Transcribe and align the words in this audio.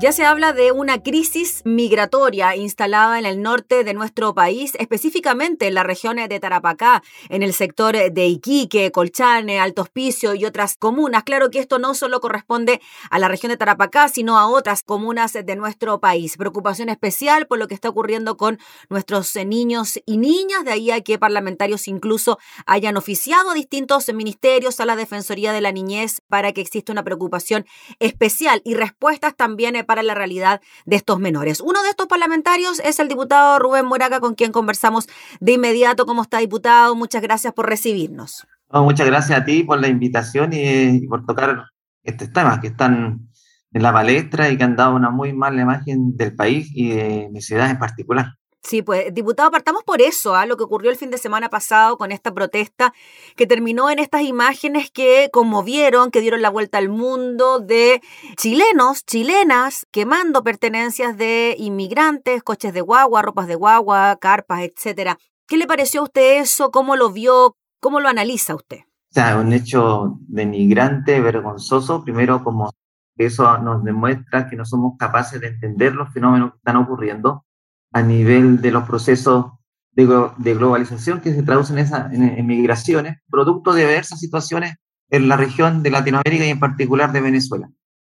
Ya 0.00 0.12
se 0.12 0.24
habla 0.24 0.54
de 0.54 0.72
una 0.72 1.02
crisis 1.02 1.60
migratoria 1.66 2.56
instalada 2.56 3.18
en 3.18 3.26
el 3.26 3.42
norte 3.42 3.84
de 3.84 3.92
nuestro 3.92 4.34
país, 4.34 4.72
específicamente 4.78 5.66
en 5.66 5.74
la 5.74 5.82
región 5.82 6.16
de 6.16 6.40
Tarapacá, 6.40 7.02
en 7.28 7.42
el 7.42 7.52
sector 7.52 7.94
de 7.94 8.26
Iquique, 8.26 8.92
Colchane, 8.92 9.60
Alto 9.60 9.82
Hospicio 9.82 10.34
y 10.34 10.46
otras 10.46 10.78
comunas. 10.78 11.24
Claro 11.24 11.50
que 11.50 11.58
esto 11.58 11.78
no 11.78 11.92
solo 11.92 12.22
corresponde 12.22 12.80
a 13.10 13.18
la 13.18 13.28
región 13.28 13.50
de 13.50 13.58
Tarapacá, 13.58 14.08
sino 14.08 14.38
a 14.38 14.46
otras 14.46 14.82
comunas 14.82 15.34
de 15.34 15.56
nuestro 15.56 16.00
país. 16.00 16.38
Preocupación 16.38 16.88
especial 16.88 17.46
por 17.46 17.58
lo 17.58 17.68
que 17.68 17.74
está 17.74 17.90
ocurriendo 17.90 18.38
con 18.38 18.58
nuestros 18.88 19.36
niños 19.36 20.00
y 20.06 20.16
niñas, 20.16 20.64
de 20.64 20.70
ahí 20.70 20.90
a 20.92 21.02
que 21.02 21.18
parlamentarios 21.18 21.88
incluso 21.88 22.38
hayan 22.64 22.96
oficiado 22.96 23.50
a 23.50 23.54
distintos 23.54 24.10
ministerios, 24.14 24.80
a 24.80 24.86
la 24.86 24.96
Defensoría 24.96 25.52
de 25.52 25.60
la 25.60 25.72
Niñez, 25.72 26.22
para 26.26 26.52
que 26.52 26.62
exista 26.62 26.90
una 26.90 27.04
preocupación 27.04 27.66
especial 27.98 28.62
y 28.64 28.72
respuestas 28.72 29.36
también 29.36 29.76
para 29.90 30.04
la 30.04 30.14
realidad 30.14 30.60
de 30.86 30.94
estos 30.94 31.18
menores. 31.18 31.60
Uno 31.60 31.82
de 31.82 31.88
estos 31.88 32.06
parlamentarios 32.06 32.78
es 32.84 33.00
el 33.00 33.08
diputado 33.08 33.58
Rubén 33.58 33.86
Moraca, 33.86 34.20
con 34.20 34.36
quien 34.36 34.52
conversamos 34.52 35.08
de 35.40 35.54
inmediato. 35.54 36.06
¿Cómo 36.06 36.22
está, 36.22 36.38
diputado? 36.38 36.94
Muchas 36.94 37.20
gracias 37.22 37.52
por 37.52 37.68
recibirnos. 37.68 38.46
muchas 38.70 39.04
gracias 39.04 39.40
a 39.40 39.44
ti 39.44 39.64
por 39.64 39.80
la 39.80 39.88
invitación 39.88 40.50
y, 40.52 41.04
por 41.08 41.26
tocar 41.26 41.64
estos 42.04 42.32
temas 42.32 42.60
que 42.60 42.68
están 42.68 43.28
en 43.72 43.82
la 43.82 43.92
palestra 43.92 44.48
y 44.48 44.56
que 44.56 44.62
han 44.62 44.76
dado 44.76 44.94
una 44.94 45.10
muy 45.10 45.32
mala 45.32 45.60
imagen 45.60 46.16
del 46.16 46.36
país 46.36 46.70
y 46.72 46.90
de 46.90 47.28
mi 47.32 47.40
ciudad 47.40 47.68
en 47.68 47.80
particular. 47.80 48.34
Sí, 48.62 48.82
pues, 48.82 49.12
diputado, 49.14 49.50
partamos 49.50 49.82
por 49.84 50.02
eso, 50.02 50.34
¿ah? 50.34 50.44
lo 50.44 50.56
que 50.56 50.64
ocurrió 50.64 50.90
el 50.90 50.96
fin 50.96 51.10
de 51.10 51.16
semana 51.16 51.48
pasado 51.48 51.96
con 51.96 52.12
esta 52.12 52.32
protesta 52.32 52.92
que 53.34 53.46
terminó 53.46 53.88
en 53.90 53.98
estas 53.98 54.22
imágenes 54.22 54.90
que 54.90 55.30
conmovieron, 55.32 56.10
que 56.10 56.20
dieron 56.20 56.42
la 56.42 56.50
vuelta 56.50 56.76
al 56.76 56.90
mundo 56.90 57.58
de 57.58 58.02
chilenos, 58.36 59.04
chilenas, 59.06 59.86
quemando 59.90 60.44
pertenencias 60.44 61.16
de 61.16 61.56
inmigrantes, 61.58 62.42
coches 62.42 62.74
de 62.74 62.82
guagua, 62.82 63.22
ropas 63.22 63.46
de 63.46 63.54
guagua, 63.54 64.16
carpas, 64.20 64.60
etcétera. 64.60 65.18
¿Qué 65.48 65.56
le 65.56 65.66
pareció 65.66 66.02
a 66.02 66.04
usted 66.04 66.40
eso? 66.40 66.70
¿Cómo 66.70 66.96
lo 66.96 67.10
vio? 67.10 67.56
¿Cómo 67.80 67.98
lo 67.98 68.08
analiza 68.08 68.54
usted? 68.54 68.80
O 68.80 69.12
sea, 69.12 69.38
un 69.38 69.52
hecho 69.54 70.18
denigrante, 70.28 71.20
vergonzoso, 71.20 72.04
primero 72.04 72.44
como 72.44 72.70
eso 73.16 73.58
nos 73.58 73.82
demuestra 73.82 74.48
que 74.48 74.56
no 74.56 74.64
somos 74.64 74.96
capaces 74.98 75.40
de 75.40 75.48
entender 75.48 75.94
los 75.94 76.12
fenómenos 76.12 76.52
que 76.52 76.58
están 76.58 76.76
ocurriendo 76.76 77.44
a 77.92 78.02
nivel 78.02 78.60
de 78.60 78.70
los 78.70 78.84
procesos 78.84 79.46
de, 79.92 80.54
globalización 80.54 81.20
que 81.20 81.34
se 81.34 81.42
traducen 81.42 81.78
en, 81.78 82.22
en, 82.22 82.46
migraciones, 82.46 83.18
producto 83.28 83.72
de 83.72 83.86
diversas 83.86 84.20
situaciones 84.20 84.76
en 85.10 85.28
la 85.28 85.36
región 85.36 85.82
de 85.82 85.90
Latinoamérica 85.90 86.46
y 86.46 86.50
en 86.50 86.60
particular 86.60 87.12
de 87.12 87.20
Venezuela. 87.20 87.68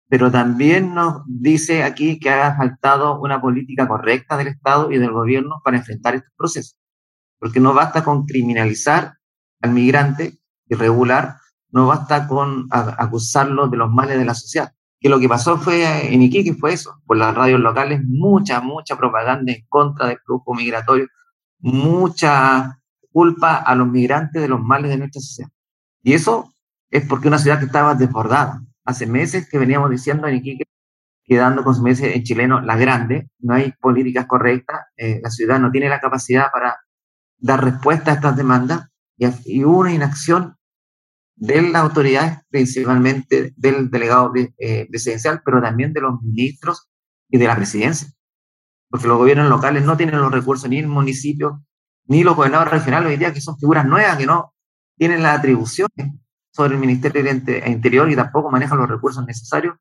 Pero 0.10 0.32
también 0.32 0.96
nos 0.96 1.22
dice 1.28 1.84
aquí 1.84 2.20
que 2.20 2.30
ha 2.30 2.56
faltado 2.56 3.20
una 3.20 3.42
política 3.42 3.88
correcta 3.88 4.38
del 4.38 4.48
Estado 4.48 4.92
y 4.92 4.98
del 4.98 5.12
gobierno 5.12 5.62
para 5.64 5.78
enfrentar 5.78 6.16
estos 6.16 6.34
procesos. 6.36 6.78
Porque 7.40 7.60
no 7.60 7.74
basta 7.74 8.04
con 8.04 8.26
criminalizar 8.26 9.18
al 9.62 9.72
migrante 9.72 10.40
irregular, 10.68 11.36
no 11.70 11.88
basta 11.88 12.28
con 12.28 12.68
acusarlo 12.72 13.68
de 13.68 13.78
los 13.78 13.92
males 13.92 14.18
de 14.18 14.26
la 14.26 14.34
sociedad 14.34 14.72
que 15.00 15.10
lo 15.10 15.20
que 15.20 15.30
pasó 15.30 15.58
fue 15.58 16.14
en 16.14 16.22
Iquique 16.22 16.54
fue 16.54 16.74
eso, 16.74 17.02
por 17.06 17.18
las 17.18 17.36
radios 17.36 17.60
locales, 17.60 18.02
mucha, 18.04 18.62
mucha 18.62 18.98
propaganda 18.98 19.52
en 19.52 19.66
contra 19.68 20.08
del 20.08 20.20
flujo 20.26 20.54
migratorio, 20.54 21.08
mucha 21.60 22.80
culpa 23.12 23.58
a 23.58 23.76
los 23.76 23.88
migrantes 23.88 24.42
de 24.42 24.48
los 24.48 24.62
males 24.62 24.90
de 24.90 24.98
nuestra 24.98 25.22
sociedad. 25.22 25.50
Y 26.04 26.14
eso 26.14 26.54
es 26.90 27.06
porque 27.08 27.28
una 27.28 27.38
ciudad 27.40 27.60
que 27.60 27.66
estaba 27.66 27.96
desbordada. 27.96 28.64
Hace 28.86 29.06
meses 29.06 29.50
que 29.50 29.60
veníamos 29.60 29.90
diciendo 29.90 30.28
en 30.28 30.36
Iquique, 30.36 30.66
quedando 31.24 31.64
con 31.64 31.82
meses 31.84 32.16
en 32.16 32.24
chileno, 32.24 32.62
la 32.62 32.78
grande, 32.78 33.30
no 33.40 33.54
hay 33.54 33.74
políticas 33.74 34.26
correctas, 34.26 34.86
eh, 34.96 35.20
la 35.22 35.30
ciudad 35.30 35.60
no 35.60 35.72
tiene 35.72 35.90
la 35.90 36.00
capacidad 36.00 36.50
para 36.52 36.78
dar 37.38 37.64
respuesta 37.64 38.12
a 38.12 38.14
estas 38.16 38.38
demandas 38.38 38.88
y, 39.18 39.28
y 39.46 39.64
una 39.64 39.94
inacción 39.94 40.57
de 41.38 41.62
las 41.62 41.84
autoridades, 41.84 42.40
principalmente 42.50 43.54
del 43.56 43.90
delegado 43.90 44.34
eh, 44.36 44.88
presidencial, 44.90 45.42
pero 45.46 45.62
también 45.62 45.94
de 45.94 46.02
los 46.02 46.22
ministros 46.22 46.90
y 47.30 47.38
de 47.38 47.46
la 47.46 47.56
presidencia. 47.56 48.08
Porque 48.90 49.08
los 49.08 49.18
gobiernos 49.18 49.50
locales 49.50 49.84
no 49.84 49.96
tienen 49.96 50.20
los 50.20 50.32
recursos, 50.32 50.70
ni 50.70 50.80
el 50.80 50.88
municipio, 50.88 51.64
ni 52.06 52.24
los 52.24 52.36
gobernadores 52.36 52.74
regionales 52.74 53.12
hoy 53.12 53.18
día, 53.18 53.34
que 53.34 53.42
son 53.42 53.58
figuras 53.58 53.86
nuevas, 53.86 54.18
que 54.18 54.26
no 54.26 54.54
tienen 54.98 55.22
las 55.22 55.38
atribuciones 55.38 56.14
sobre 56.52 56.74
el 56.74 56.80
Ministerio 56.80 57.24
del 57.24 57.68
Interior 57.68 58.10
y 58.10 58.16
tampoco 58.16 58.50
manejan 58.50 58.80
los 58.80 58.90
recursos 58.90 59.24
necesarios 59.26 59.76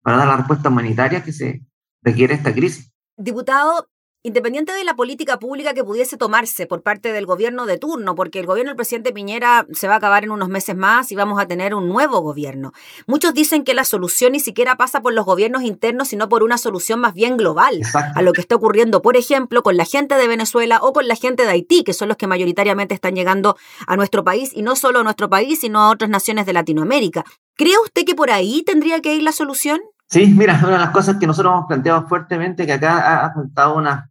para 0.00 0.16
dar 0.16 0.28
la 0.28 0.36
respuesta 0.38 0.70
humanitaria 0.70 1.22
que 1.22 1.32
se 1.32 1.62
requiere 2.00 2.34
esta 2.34 2.54
crisis. 2.54 2.90
Diputado, 3.18 3.88
independiente 4.26 4.72
de 4.72 4.82
la 4.82 4.96
política 4.96 5.38
pública 5.38 5.72
que 5.72 5.84
pudiese 5.84 6.16
tomarse 6.16 6.66
por 6.66 6.82
parte 6.82 7.12
del 7.12 7.26
gobierno 7.26 7.64
de 7.64 7.78
turno, 7.78 8.16
porque 8.16 8.40
el 8.40 8.46
gobierno 8.46 8.70
del 8.70 8.76
presidente 8.76 9.12
Piñera 9.12 9.66
se 9.72 9.86
va 9.86 9.94
a 9.94 9.96
acabar 9.98 10.24
en 10.24 10.32
unos 10.32 10.48
meses 10.48 10.76
más 10.76 11.12
y 11.12 11.14
vamos 11.14 11.40
a 11.40 11.46
tener 11.46 11.74
un 11.74 11.88
nuevo 11.88 12.20
gobierno. 12.20 12.72
Muchos 13.06 13.34
dicen 13.34 13.62
que 13.62 13.72
la 13.72 13.84
solución 13.84 14.32
ni 14.32 14.40
siquiera 14.40 14.76
pasa 14.76 15.00
por 15.00 15.12
los 15.12 15.24
gobiernos 15.24 15.62
internos, 15.62 16.08
sino 16.08 16.28
por 16.28 16.42
una 16.42 16.58
solución 16.58 16.98
más 16.98 17.14
bien 17.14 17.36
global 17.36 17.80
a 18.14 18.20
lo 18.22 18.32
que 18.32 18.40
está 18.40 18.56
ocurriendo, 18.56 19.00
por 19.00 19.16
ejemplo, 19.16 19.62
con 19.62 19.76
la 19.76 19.84
gente 19.84 20.16
de 20.16 20.26
Venezuela 20.26 20.80
o 20.82 20.92
con 20.92 21.06
la 21.06 21.14
gente 21.14 21.44
de 21.44 21.50
Haití, 21.50 21.84
que 21.84 21.92
son 21.92 22.08
los 22.08 22.16
que 22.16 22.26
mayoritariamente 22.26 22.94
están 22.94 23.14
llegando 23.14 23.56
a 23.86 23.96
nuestro 23.96 24.24
país, 24.24 24.50
y 24.52 24.62
no 24.62 24.74
solo 24.74 24.98
a 25.00 25.02
nuestro 25.04 25.30
país, 25.30 25.60
sino 25.60 25.80
a 25.80 25.90
otras 25.90 26.10
naciones 26.10 26.46
de 26.46 26.52
Latinoamérica. 26.52 27.24
¿Cree 27.54 27.78
usted 27.84 28.04
que 28.04 28.16
por 28.16 28.32
ahí 28.32 28.64
tendría 28.64 29.00
que 29.00 29.14
ir 29.14 29.22
la 29.22 29.32
solución? 29.32 29.80
Sí, 30.08 30.26
mira, 30.26 30.60
una 30.62 30.72
de 30.72 30.78
las 30.78 30.90
cosas 30.90 31.16
que 31.18 31.26
nosotros 31.26 31.52
hemos 31.52 31.66
planteado 31.66 32.06
fuertemente, 32.06 32.66
que 32.66 32.72
acá 32.74 33.24
ha 33.24 33.34
faltado 33.34 33.76
una 33.76 34.10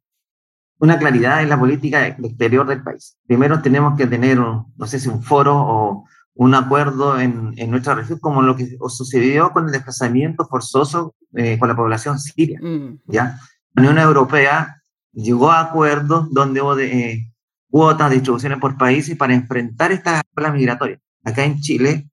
una 0.85 0.99
claridad 0.99 1.41
en 1.41 1.49
la 1.49 1.59
política 1.59 2.07
exterior 2.07 2.65
del 2.65 2.83
país. 2.83 3.17
Primero 3.27 3.61
tenemos 3.61 3.97
que 3.97 4.07
tener, 4.07 4.39
un, 4.39 4.73
no 4.77 4.87
sé 4.87 4.99
si 4.99 5.09
un 5.09 5.21
foro 5.21 5.55
o 5.57 6.05
un 6.35 6.53
acuerdo 6.53 7.19
en, 7.19 7.53
en 7.57 7.71
nuestra 7.71 7.95
región, 7.95 8.19
como 8.19 8.41
lo 8.41 8.55
que 8.55 8.77
sucedió 8.89 9.51
con 9.51 9.65
el 9.65 9.71
desplazamiento 9.71 10.45
forzoso 10.45 11.15
eh, 11.33 11.57
con 11.59 11.69
la 11.69 11.75
población 11.75 12.19
siria. 12.19 12.59
Mm. 12.61 12.99
¿ya? 13.07 13.39
La 13.73 13.81
Unión 13.81 13.97
Europea 13.97 14.81
llegó 15.11 15.51
a 15.51 15.61
acuerdos 15.61 16.27
donde 16.31 16.61
hubo 16.61 16.75
de, 16.75 17.11
eh, 17.11 17.31
cuotas, 17.69 18.11
distribuciones 18.11 18.59
por 18.59 18.77
países 18.77 19.17
para 19.17 19.33
enfrentar 19.33 19.91
esta 19.91 20.21
ola 20.35 20.51
migratoria. 20.51 20.99
Acá 21.23 21.43
en 21.43 21.59
Chile, 21.59 22.09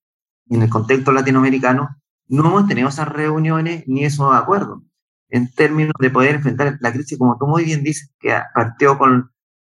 en 0.49 0.63
el 0.63 0.69
contexto 0.69 1.13
latinoamericano, 1.13 1.89
no 2.29 2.47
hemos 2.47 2.67
tenido 2.67 2.89
esas 2.89 3.09
reuniones 3.09 3.85
ni 3.87 4.05
esos 4.05 4.35
acuerdos 4.35 4.83
en 5.33 5.51
términos 5.51 5.95
de 5.99 6.11
poder 6.11 6.35
enfrentar 6.35 6.77
la 6.81 6.93
crisis, 6.93 7.19
como 7.19 7.39
tú 7.39 7.47
muy 7.47 7.65
bien 7.65 7.83
dices, 7.83 8.13
que 8.21 8.39
partió 8.55 8.99
con 8.99 9.33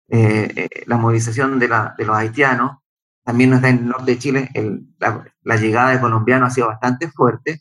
eh, 0.09 0.53
eh, 0.55 0.69
la 0.87 0.97
movilización 0.97 1.59
de, 1.59 1.67
la, 1.67 1.95
de, 1.99 2.05
los 2.05 2.17
haitianos, 2.17 2.79
también 3.25 3.53
está 3.53 3.69
en 3.69 3.79
el 3.79 3.89
norte 3.89 4.13
de 4.13 4.19
Chile, 4.19 4.51
el, 4.55 4.87
la, 5.01 5.57
llegada 5.57 5.91
de 5.91 6.01
colombianos 6.01 6.53
ha 6.53 6.55
sido 6.55 6.69
bastante 6.69 7.11
fuerte 7.11 7.61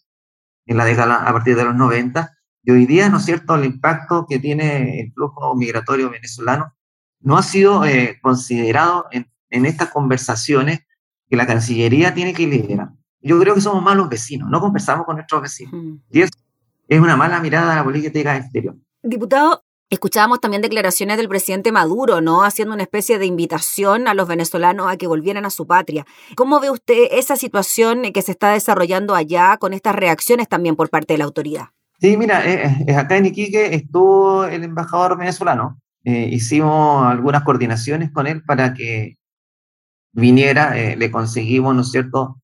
en 0.67 0.77
la 0.77 0.85
década 0.85 1.27
a 1.27 1.33
partir 1.33 1.55
de 1.55 1.65
los 1.65 1.75
90, 1.75 2.31
y 2.61 2.71
hoy 2.71 2.85
día, 2.85 3.09
¿no 3.09 3.17
es 3.17 3.25
cierto?, 3.25 3.55
el 3.55 3.65
impacto 3.65 4.27
que 4.29 4.37
tiene 4.37 4.99
el 5.01 5.11
flujo 5.13 5.55
migratorio 5.55 6.11
venezolano 6.11 6.75
no 7.19 7.35
ha 7.35 7.41
sido 7.41 7.83
eh, 7.83 8.19
considerado 8.21 9.07
en, 9.09 9.31
en 9.49 9.65
estas 9.65 9.89
conversaciones 9.89 10.81
que 11.27 11.35
la 11.35 11.47
Cancillería 11.47 12.13
tiene 12.13 12.35
que 12.35 12.45
liderar. 12.45 12.91
Yo 13.21 13.39
creo 13.39 13.55
que 13.55 13.61
somos 13.61 13.81
malos 13.81 14.07
vecinos, 14.07 14.49
no 14.51 14.59
conversamos 14.59 15.05
con 15.07 15.15
nuestros 15.15 15.41
vecinos. 15.41 15.99
Y 16.11 16.21
eso 16.21 16.37
es 16.87 16.99
una 16.99 17.15
mala 17.15 17.39
mirada 17.39 17.73
a 17.73 17.75
la 17.77 17.83
política 17.83 18.35
exterior. 18.37 18.75
Diputado, 19.03 19.63
Escuchábamos 19.89 20.41
también 20.41 20.61
declaraciones 20.61 21.15
del 21.15 21.29
presidente 21.29 21.71
Maduro, 21.71 22.19
¿no? 22.19 22.43
Haciendo 22.43 22.73
una 22.73 22.83
especie 22.83 23.19
de 23.19 23.25
invitación 23.25 24.09
a 24.09 24.13
los 24.13 24.27
venezolanos 24.27 24.91
a 24.91 24.97
que 24.97 25.07
volvieran 25.07 25.45
a 25.45 25.49
su 25.49 25.65
patria. 25.65 26.05
¿Cómo 26.35 26.59
ve 26.59 26.69
usted 26.69 27.07
esa 27.11 27.37
situación 27.37 28.01
que 28.13 28.21
se 28.21 28.33
está 28.33 28.51
desarrollando 28.51 29.15
allá 29.15 29.55
con 29.55 29.71
estas 29.71 29.95
reacciones 29.95 30.49
también 30.49 30.75
por 30.75 30.89
parte 30.89 31.13
de 31.13 31.19
la 31.19 31.23
autoridad? 31.23 31.67
Sí, 32.01 32.17
mira, 32.17 32.45
eh, 32.45 32.85
eh, 32.85 32.95
acá 32.95 33.15
en 33.15 33.27
Iquique 33.27 33.73
estuvo 33.73 34.43
el 34.43 34.65
embajador 34.65 35.17
venezolano. 35.17 35.79
Eh, 36.03 36.27
hicimos 36.33 37.07
algunas 37.07 37.43
coordinaciones 37.43 38.11
con 38.11 38.27
él 38.27 38.43
para 38.43 38.73
que 38.73 39.15
viniera. 40.11 40.75
le 40.75 41.11
conseguimos, 41.11 41.73
¿no 41.73 41.81
es 41.81 41.91
cierto?, 41.91 42.41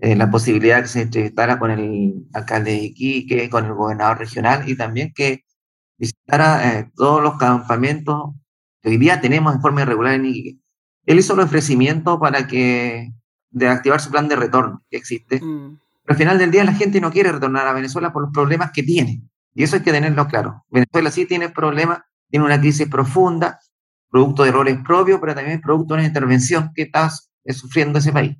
eh, 0.00 0.16
la 0.16 0.30
posibilidad 0.30 0.80
que 0.80 0.88
se 0.88 1.02
entrevistara 1.02 1.58
con 1.58 1.70
el 1.70 2.26
alcalde 2.32 2.70
de 2.70 2.84
Iquique, 2.84 3.50
con 3.50 3.66
el 3.66 3.74
gobernador 3.74 4.18
regional 4.18 4.68
y 4.68 4.76
también 4.76 5.12
que 5.14 5.44
visitara 5.98 6.78
eh, 6.78 6.90
todos 6.96 7.22
los 7.22 7.36
campamentos 7.36 8.30
que 8.80 8.88
hoy 8.88 8.96
día 8.96 9.20
tenemos 9.20 9.54
en 9.54 9.60
forma 9.60 9.82
irregular 9.82 10.14
en 10.14 10.26
Iquique. 10.26 10.58
Él 11.04 11.18
hizo 11.18 11.34
el 11.34 11.40
ofrecimiento 11.40 12.18
para 12.18 12.46
que 12.46 13.12
de 13.50 13.68
activar 13.68 14.00
su 14.00 14.10
plan 14.10 14.28
de 14.28 14.36
retorno 14.36 14.82
que 14.90 14.96
existe. 14.96 15.36
Mm. 15.36 15.78
Pero 16.04 16.14
al 16.14 16.16
final 16.16 16.38
del 16.38 16.50
día 16.50 16.64
la 16.64 16.72
gente 16.72 17.00
no 17.00 17.10
quiere 17.10 17.32
retornar 17.32 17.66
a 17.66 17.72
Venezuela 17.72 18.12
por 18.12 18.22
los 18.22 18.32
problemas 18.32 18.70
que 18.72 18.82
tiene. 18.82 19.22
Y 19.54 19.64
eso 19.64 19.76
hay 19.76 19.82
que 19.82 19.92
tenerlo 19.92 20.26
claro. 20.28 20.64
Venezuela 20.70 21.10
sí 21.10 21.26
tiene 21.26 21.50
problemas, 21.50 22.00
tiene 22.30 22.46
una 22.46 22.60
crisis 22.60 22.88
profunda, 22.88 23.58
producto 24.08 24.44
de 24.44 24.48
errores 24.48 24.78
propios, 24.84 25.20
pero 25.20 25.34
también 25.34 25.60
producto 25.60 25.94
de 25.94 26.00
una 26.00 26.08
intervención 26.08 26.70
que 26.74 26.82
está 26.82 27.10
sufriendo 27.48 27.98
ese 27.98 28.12
país. 28.12 28.36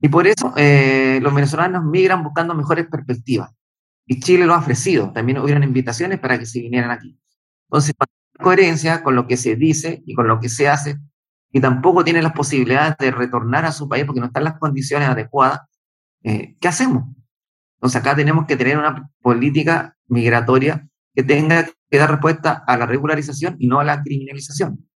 Y 0.00 0.08
por 0.08 0.26
eso 0.26 0.52
eh, 0.56 1.18
los 1.22 1.34
venezolanos 1.34 1.84
migran 1.84 2.22
buscando 2.22 2.54
mejores 2.54 2.86
perspectivas. 2.86 3.50
Y 4.06 4.20
Chile 4.20 4.46
lo 4.46 4.54
ha 4.54 4.58
ofrecido. 4.58 5.12
También 5.12 5.38
hubieron 5.38 5.62
invitaciones 5.62 6.18
para 6.18 6.38
que 6.38 6.46
se 6.46 6.60
vinieran 6.60 6.90
aquí. 6.90 7.18
Entonces, 7.68 7.94
coherencia 8.38 9.02
con 9.02 9.14
lo 9.14 9.26
que 9.26 9.36
se 9.36 9.56
dice 9.56 10.02
y 10.06 10.14
con 10.14 10.28
lo 10.28 10.40
que 10.40 10.48
se 10.48 10.68
hace, 10.68 10.98
y 11.50 11.60
tampoco 11.60 12.04
tienen 12.04 12.22
las 12.22 12.32
posibilidades 12.32 12.96
de 12.98 13.10
retornar 13.10 13.64
a 13.64 13.72
su 13.72 13.88
país 13.88 14.04
porque 14.04 14.20
no 14.20 14.26
están 14.26 14.44
las 14.44 14.58
condiciones 14.58 15.08
adecuadas, 15.08 15.60
eh, 16.22 16.56
¿qué 16.60 16.68
hacemos? 16.68 17.04
Entonces 17.76 18.00
acá 18.00 18.14
tenemos 18.14 18.46
que 18.46 18.56
tener 18.56 18.78
una 18.78 19.10
política 19.22 19.96
migratoria 20.08 20.86
que 21.14 21.22
tenga 21.22 21.66
que 21.90 21.98
dar 21.98 22.10
respuesta 22.10 22.64
a 22.66 22.76
la 22.76 22.86
regularización 22.86 23.56
y 23.58 23.66
no 23.66 23.80
a 23.80 23.84
la 23.84 24.02
criminalización. 24.02 24.88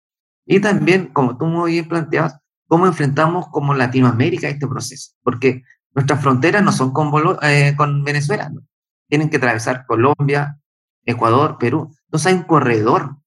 Y 0.47 0.61
también, 0.61 1.07
como 1.07 1.39
tú 1.39 1.47
muy 1.47 1.73
bien 1.73 1.89
planteabas, 1.89 2.39
cómo 2.73 2.87
enfrentamos 2.87 3.49
como 3.49 3.75
Latinoamérica 3.75 4.49
este 4.49 4.67
proceso, 4.67 5.13
porque 5.23 5.63
nuestras 5.95 6.23
fronteras 6.23 6.63
no 6.63 6.73
son 6.73 6.91
con, 6.91 7.13
eh, 7.43 7.77
Venezuela, 8.03 8.51
tienen 9.11 9.29
que 9.29 9.37
atravesar 9.37 9.85
Colombia, 9.85 10.59
Ecuador, 11.05 11.59
Perú. 11.59 11.95
Entonces 12.07 12.29
hay 12.29 12.39
un 12.39 12.45
corredor. 12.45 13.19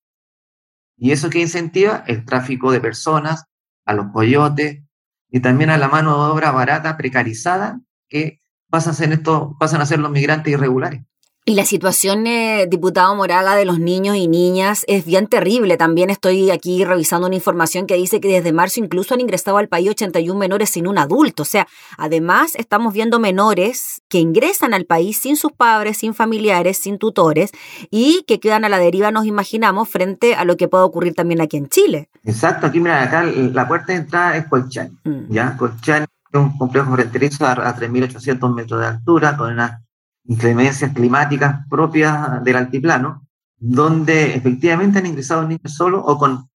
Y 0.98 1.12
eso 1.12 1.30
que 1.30 1.42
incentiva 1.42 2.04
el 2.08 2.26
tráfico 2.26 2.72
de 2.72 2.82
personas, 2.82 3.46
a 3.86 3.94
los 3.94 4.12
coyotes 4.12 4.82
y 5.30 5.40
también 5.42 5.70
a 5.70 5.78
la 5.78 5.90
mano 5.90 6.16
de 6.26 6.32
obra 6.32 6.50
barata, 6.50 6.98
precarizada, 6.98 7.80
que 8.10 8.42
pasan 8.72 8.94
a 8.94 8.96
ser, 8.96 9.22
pasan 9.60 9.82
a 9.82 9.86
ser 9.86 10.00
los 10.00 10.10
migrantes 10.10 10.52
irregulares. 10.52 11.04
Y 11.48 11.54
la 11.54 11.64
situación, 11.64 12.26
eh, 12.26 12.66
diputado 12.68 13.16
Moraga, 13.16 13.56
de 13.56 13.66
los 13.66 13.78
niños 13.78 14.16
y 14.16 14.28
niñas 14.28 14.84
es 14.88 15.06
bien 15.06 15.28
terrible. 15.28 15.78
También 15.78 16.10
estoy 16.10 16.50
aquí 16.50 16.84
revisando 16.84 17.28
una 17.28 17.36
información 17.36 17.86
que 17.86 17.94
dice 17.94 18.20
que 18.20 18.30
desde 18.30 18.52
marzo 18.52 18.80
incluso 18.80 19.14
han 19.14 19.22
ingresado 19.22 19.60
al 19.60 19.68
país 19.68 19.88
81 19.92 20.40
menores 20.40 20.72
sin 20.72 20.88
un 20.88 20.98
adulto. 20.98 21.44
O 21.44 21.46
sea, 21.46 21.68
además 22.00 22.56
estamos 22.56 22.96
viendo 22.96 23.20
menores 23.20 24.02
que 24.10 24.18
ingresan 24.18 24.74
al 24.74 24.86
país 24.86 25.20
sin 25.20 25.36
sus 25.36 25.52
padres, 25.52 26.00
sin 26.00 26.16
familiares, 26.16 26.80
sin 26.80 26.98
tutores 26.98 27.52
y 27.92 28.24
que 28.28 28.40
quedan 28.40 28.66
a 28.66 28.70
la 28.70 28.80
deriva, 28.80 29.12
nos 29.12 29.28
imaginamos, 29.28 29.88
frente 29.88 30.34
a 30.34 30.46
lo 30.46 30.58
que 30.58 30.68
puede 30.68 30.84
ocurrir 30.84 31.14
también 31.14 31.42
aquí 31.42 31.58
en 31.58 31.70
Chile. 31.70 32.10
Exacto, 32.24 32.66
aquí 32.66 32.80
mira, 32.80 33.04
acá 33.04 33.22
la 33.22 33.68
puerta 33.68 33.94
de 33.94 34.00
entrada 34.00 34.36
es 34.36 34.48
Colchán. 34.48 34.98
Mm. 35.04 35.32
¿ya? 35.32 35.56
Colchán 35.58 36.08
es 36.34 36.40
un 36.40 36.58
complejo 36.58 36.92
fronterizo 36.92 37.46
a, 37.46 37.52
a 37.52 37.76
3.800 37.76 38.56
metros 38.56 38.80
de 38.80 38.88
altura 38.88 39.38
con 39.38 39.54
una 39.54 39.85
inclemencias 40.26 40.92
climáticas 40.94 41.66
propias 41.70 42.44
del 42.44 42.56
altiplano, 42.56 43.28
donde 43.58 44.36
efectivamente 44.36 45.00
han 45.00 45.06
ingresado 45.06 45.48
niños 45.48 45.74
solos 45.74 46.02
o 46.06 46.18
con 46.18 46.50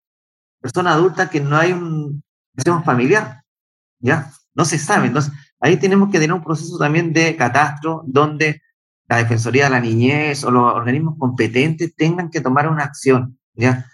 personas 0.61 0.95
adultas 0.95 1.31
que 1.31 1.41
no 1.41 1.57
hay 1.57 1.73
un 1.73 2.23
familiar, 2.85 3.43
¿ya? 4.01 4.33
No 4.55 4.65
se 4.65 4.79
sabe. 4.79 5.09
Entonces, 5.09 5.33
ahí 5.61 5.77
tenemos 5.77 6.11
que 6.11 6.19
tener 6.19 6.33
un 6.33 6.43
proceso 6.43 6.79
también 6.79 7.13
de 7.13 7.37
catastro 7.37 8.03
donde 8.07 8.63
la 9.09 9.19
Defensoría 9.19 9.65
de 9.65 9.71
la 9.71 9.81
Niñez 9.81 10.45
o 10.45 10.51
los 10.51 10.75
organismos 10.75 11.17
competentes 11.19 11.95
tengan 11.95 12.31
que 12.31 12.41
tomar 12.41 12.69
una 12.69 12.85
acción, 12.85 13.39
¿ya? 13.55 13.87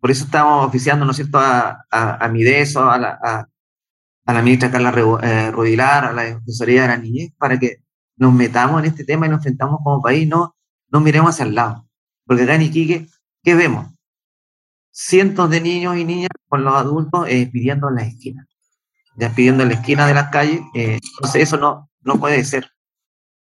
Por 0.00 0.10
eso 0.10 0.24
estamos 0.24 0.66
oficiando, 0.66 1.04
¿no 1.04 1.10
es 1.10 1.16
cierto?, 1.18 1.38
a, 1.38 1.84
a, 1.90 2.24
a 2.24 3.46
a 4.26 4.32
la, 4.32 4.42
ministra 4.42 4.70
Carla 4.70 4.94
eh, 5.22 5.50
Rodilar, 5.50 6.04
a 6.04 6.12
la 6.12 6.22
Defensoría 6.22 6.82
de 6.82 6.88
la 6.88 6.96
Niñez, 6.96 7.32
para 7.38 7.58
que 7.58 7.82
nos 8.20 8.34
metamos 8.34 8.80
en 8.80 8.86
este 8.86 9.02
tema 9.02 9.26
y 9.26 9.30
nos 9.30 9.38
enfrentamos 9.38 9.80
como 9.82 10.02
país, 10.02 10.28
no, 10.28 10.54
no 10.90 11.00
miremos 11.00 11.30
hacia 11.30 11.46
el 11.46 11.54
lado. 11.54 11.88
Porque 12.26 12.42
acá 12.42 12.54
en 12.54 12.62
Iquique, 12.62 13.08
¿qué 13.42 13.54
vemos? 13.54 13.86
Cientos 14.92 15.48
de 15.48 15.60
niños 15.62 15.96
y 15.96 16.04
niñas 16.04 16.28
con 16.46 16.62
los 16.62 16.74
adultos 16.74 17.26
eh, 17.28 17.48
pidiendo 17.50 17.88
en 17.88 17.94
la 17.94 18.02
esquina, 18.02 18.46
ya 19.16 19.34
pidiendo 19.34 19.62
en 19.62 19.70
la 19.70 19.76
esquina 19.76 20.06
de 20.06 20.14
las 20.14 20.28
calles. 20.28 20.60
Eh, 20.74 20.98
entonces 21.14 21.42
eso 21.42 21.56
no, 21.56 21.88
no 22.02 22.20
puede 22.20 22.44
ser. 22.44 22.70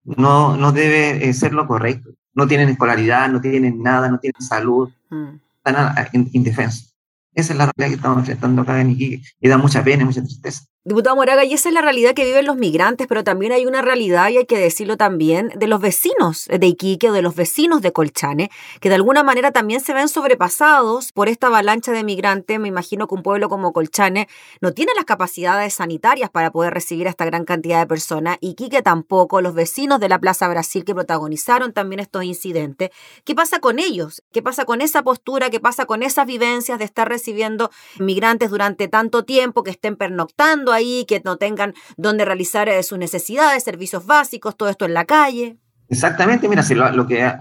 No, 0.05 0.57
no 0.57 0.73
debe 0.73 1.29
eh, 1.29 1.35
ser 1.35 1.53
lo 1.53 1.67
correcto. 1.67 2.11
No 2.33 2.49
tienen 2.49 2.71
escolaridad, 2.71 3.29
no 3.29 3.43
tienen 3.43 3.83
nada, 3.83 4.09
no 4.09 4.19
tienen 4.19 4.41
salud, 4.41 4.91
mm. 5.11 5.35
están 5.63 6.09
indefensos. 6.33 6.97
Esa 7.35 7.53
es 7.53 7.59
la 7.59 7.67
realidad 7.67 7.89
que 7.89 7.97
estamos 7.97 8.19
enfrentando 8.21 8.63
acá 8.63 8.81
en 8.81 8.91
Iquique 8.93 9.23
y 9.39 9.49
da 9.49 9.59
mucha 9.59 9.85
pena 9.85 10.03
y 10.03 10.07
mucha 10.07 10.23
tristeza. 10.23 10.65
Diputado 10.85 11.15
Moraga, 11.15 11.45
y 11.45 11.55
esa 11.55 11.69
es 11.69 11.75
la 11.77 11.81
realidad 11.81 12.13
que 12.13 12.25
viven 12.25 12.45
los 12.45 12.57
migrantes, 12.57 13.07
pero 13.07 13.23
también 13.23 13.53
hay 13.53 13.67
una 13.67 13.83
realidad, 13.83 14.31
y 14.31 14.39
hay 14.39 14.47
que 14.47 14.59
decirlo 14.59 14.97
también, 14.97 15.53
de 15.55 15.69
los 15.69 15.81
vecinos 15.81 16.49
de 16.49 16.67
Iquique 16.67 17.09
o 17.09 17.13
de 17.13 17.23
los 17.23 17.37
vecinos 17.37 17.83
de 17.83 17.93
Colchane, 17.93 18.51
que 18.81 18.89
de 18.89 18.97
alguna 18.97 19.23
manera 19.23 19.53
también 19.53 19.79
se 19.79 19.95
ven 19.95 20.09
sobrepasados 20.09 21.13
por 21.13 21.29
esta 21.29 21.47
avalancha 21.47 21.93
de 21.93 22.03
migrantes. 22.03 22.59
Me 22.59 22.67
imagino 22.67 23.07
que 23.07 23.15
un 23.15 23.23
pueblo 23.23 23.49
como 23.49 23.73
Colchane 23.73 24.27
no 24.61 24.73
tiene 24.73 24.91
las 24.97 25.05
capacidades 25.05 25.75
sanitarias 25.75 26.31
para 26.31 26.51
poder 26.51 26.75
recibir 26.75 27.07
a 27.07 27.11
esta 27.11 27.27
gran 27.27 27.45
cantidad 27.45 27.79
de 27.79 27.87
personas. 27.87 28.39
Iquique 28.41 28.83
tampoco, 28.83 29.41
los 29.41 29.55
vecinos 29.55 30.01
de 30.01 30.09
la 30.09 30.19
Plaza 30.19 30.49
Brasil 30.49 30.85
que 30.85 30.97
protagonizaron 30.97 31.73
también 31.73 32.01
estos 32.01 32.25
incidentes. 32.25 32.91
¿Qué 33.23 33.37
pasa 33.37 33.61
con 33.61 33.79
ellos? 33.79 34.25
¿Qué 34.33 34.43
pasa 34.43 34.65
con 34.65 34.81
esa 34.81 35.05
postura? 35.05 35.49
¿Qué 35.49 35.61
pasa 35.61 35.87
con 35.87 36.03
esas 36.03 36.27
vivencias 36.27 36.81
de 36.81 36.87
estar 36.87 37.09
recibiendo 37.09 37.71
migrantes 38.01 38.51
durante 38.51 38.89
tanto 38.89 39.25
tiempo, 39.25 39.63
que 39.63 39.71
estén 39.71 39.95
pernoctando? 39.95 40.72
Ahí, 40.73 41.05
que 41.07 41.21
no 41.25 41.37
tengan 41.37 41.75
donde 41.97 42.25
realizar 42.25 42.69
eh, 42.69 42.83
sus 42.83 42.99
necesidades, 42.99 43.65
servicios 43.65 44.07
básicos, 44.07 44.57
todo 44.57 44.69
esto 44.69 44.85
en 44.85 44.95
la 44.95 45.05
calle. 45.05 45.59
Exactamente, 45.89 46.49
mira, 46.49 46.63
si 46.63 46.75
lo, 46.75 47.07
que 47.07 47.25
eh, 47.25 47.35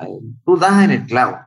tú 0.46 0.58
das 0.58 0.84
en 0.84 0.92
el 0.92 1.06
clavo, 1.06 1.40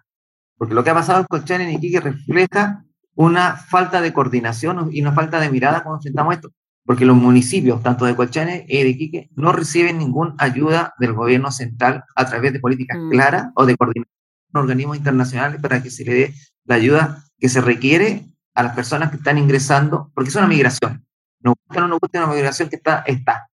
porque 0.56 0.74
lo 0.74 0.82
que 0.82 0.90
ha 0.90 0.94
pasado 0.94 1.20
en 1.20 1.26
Colchán 1.26 1.68
y 1.68 1.74
Iquique 1.74 2.00
refleja 2.00 2.84
una 3.14 3.56
falta 3.56 4.00
de 4.00 4.12
coordinación 4.12 4.88
y 4.92 5.02
una 5.02 5.12
falta 5.12 5.38
de 5.38 5.50
mirada 5.50 5.82
cuando 5.82 5.98
enfrentamos 5.98 6.34
esto, 6.34 6.50
porque 6.84 7.04
los 7.04 7.16
municipios, 7.16 7.82
tanto 7.82 8.04
de 8.04 8.16
Colchane 8.16 8.66
y 8.68 8.82
de 8.82 8.88
Iquique, 8.88 9.30
no 9.36 9.52
reciben 9.52 9.98
ninguna 9.98 10.34
ayuda 10.38 10.94
del 10.98 11.12
gobierno 11.12 11.50
central 11.50 12.04
a 12.14 12.26
través 12.26 12.52
de 12.52 12.60
políticas 12.60 12.98
mm. 12.98 13.10
claras 13.10 13.46
o 13.54 13.66
de 13.66 13.76
coordinación 13.76 14.14
con 14.52 14.62
organismos 14.62 14.96
internacionales 14.96 15.60
para 15.60 15.82
que 15.82 15.90
se 15.90 16.04
le 16.04 16.14
dé 16.14 16.34
la 16.64 16.76
ayuda 16.76 17.24
que 17.38 17.48
se 17.48 17.60
requiere 17.60 18.26
a 18.54 18.62
las 18.62 18.74
personas 18.74 19.10
que 19.10 19.16
están 19.16 19.38
ingresando, 19.38 20.10
porque 20.14 20.30
es 20.30 20.36
una 20.36 20.46
migración. 20.46 21.03
Nos 21.44 21.54
gusta 21.54 21.78
o 21.78 21.80
no 21.82 21.88
nos 21.88 22.00
gusta 22.00 22.24
una 22.24 22.34
migración 22.34 22.68
que 22.70 22.76
está, 22.76 23.04
está. 23.06 23.48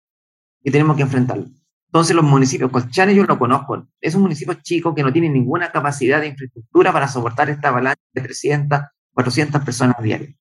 Y 0.63 0.71
tenemos 0.71 0.97
que 0.97 1.03
enfrentarlo. 1.03 1.47
Entonces 1.87 2.15
los 2.15 2.25
municipios, 2.25 2.71
Colchane 2.71 3.17
yo 3.17 3.25
lo 3.25 3.37
conozco, 3.37 3.89
es 4.01 4.15
un 4.15 4.23
municipio 4.23 4.55
chico 4.55 4.95
que 4.95 5.03
no 5.03 5.13
tiene 5.13 5.29
ninguna 5.29 5.73
capacidad 5.73 6.21
de 6.21 6.29
infraestructura 6.29 6.93
para 6.93 7.09
soportar 7.09 7.51
esta 7.51 7.69
avalancha 7.69 8.01
de 8.15 8.23
300, 8.23 8.81
400 9.13 9.65
personas 9.65 10.01
diarias. 10.01 10.37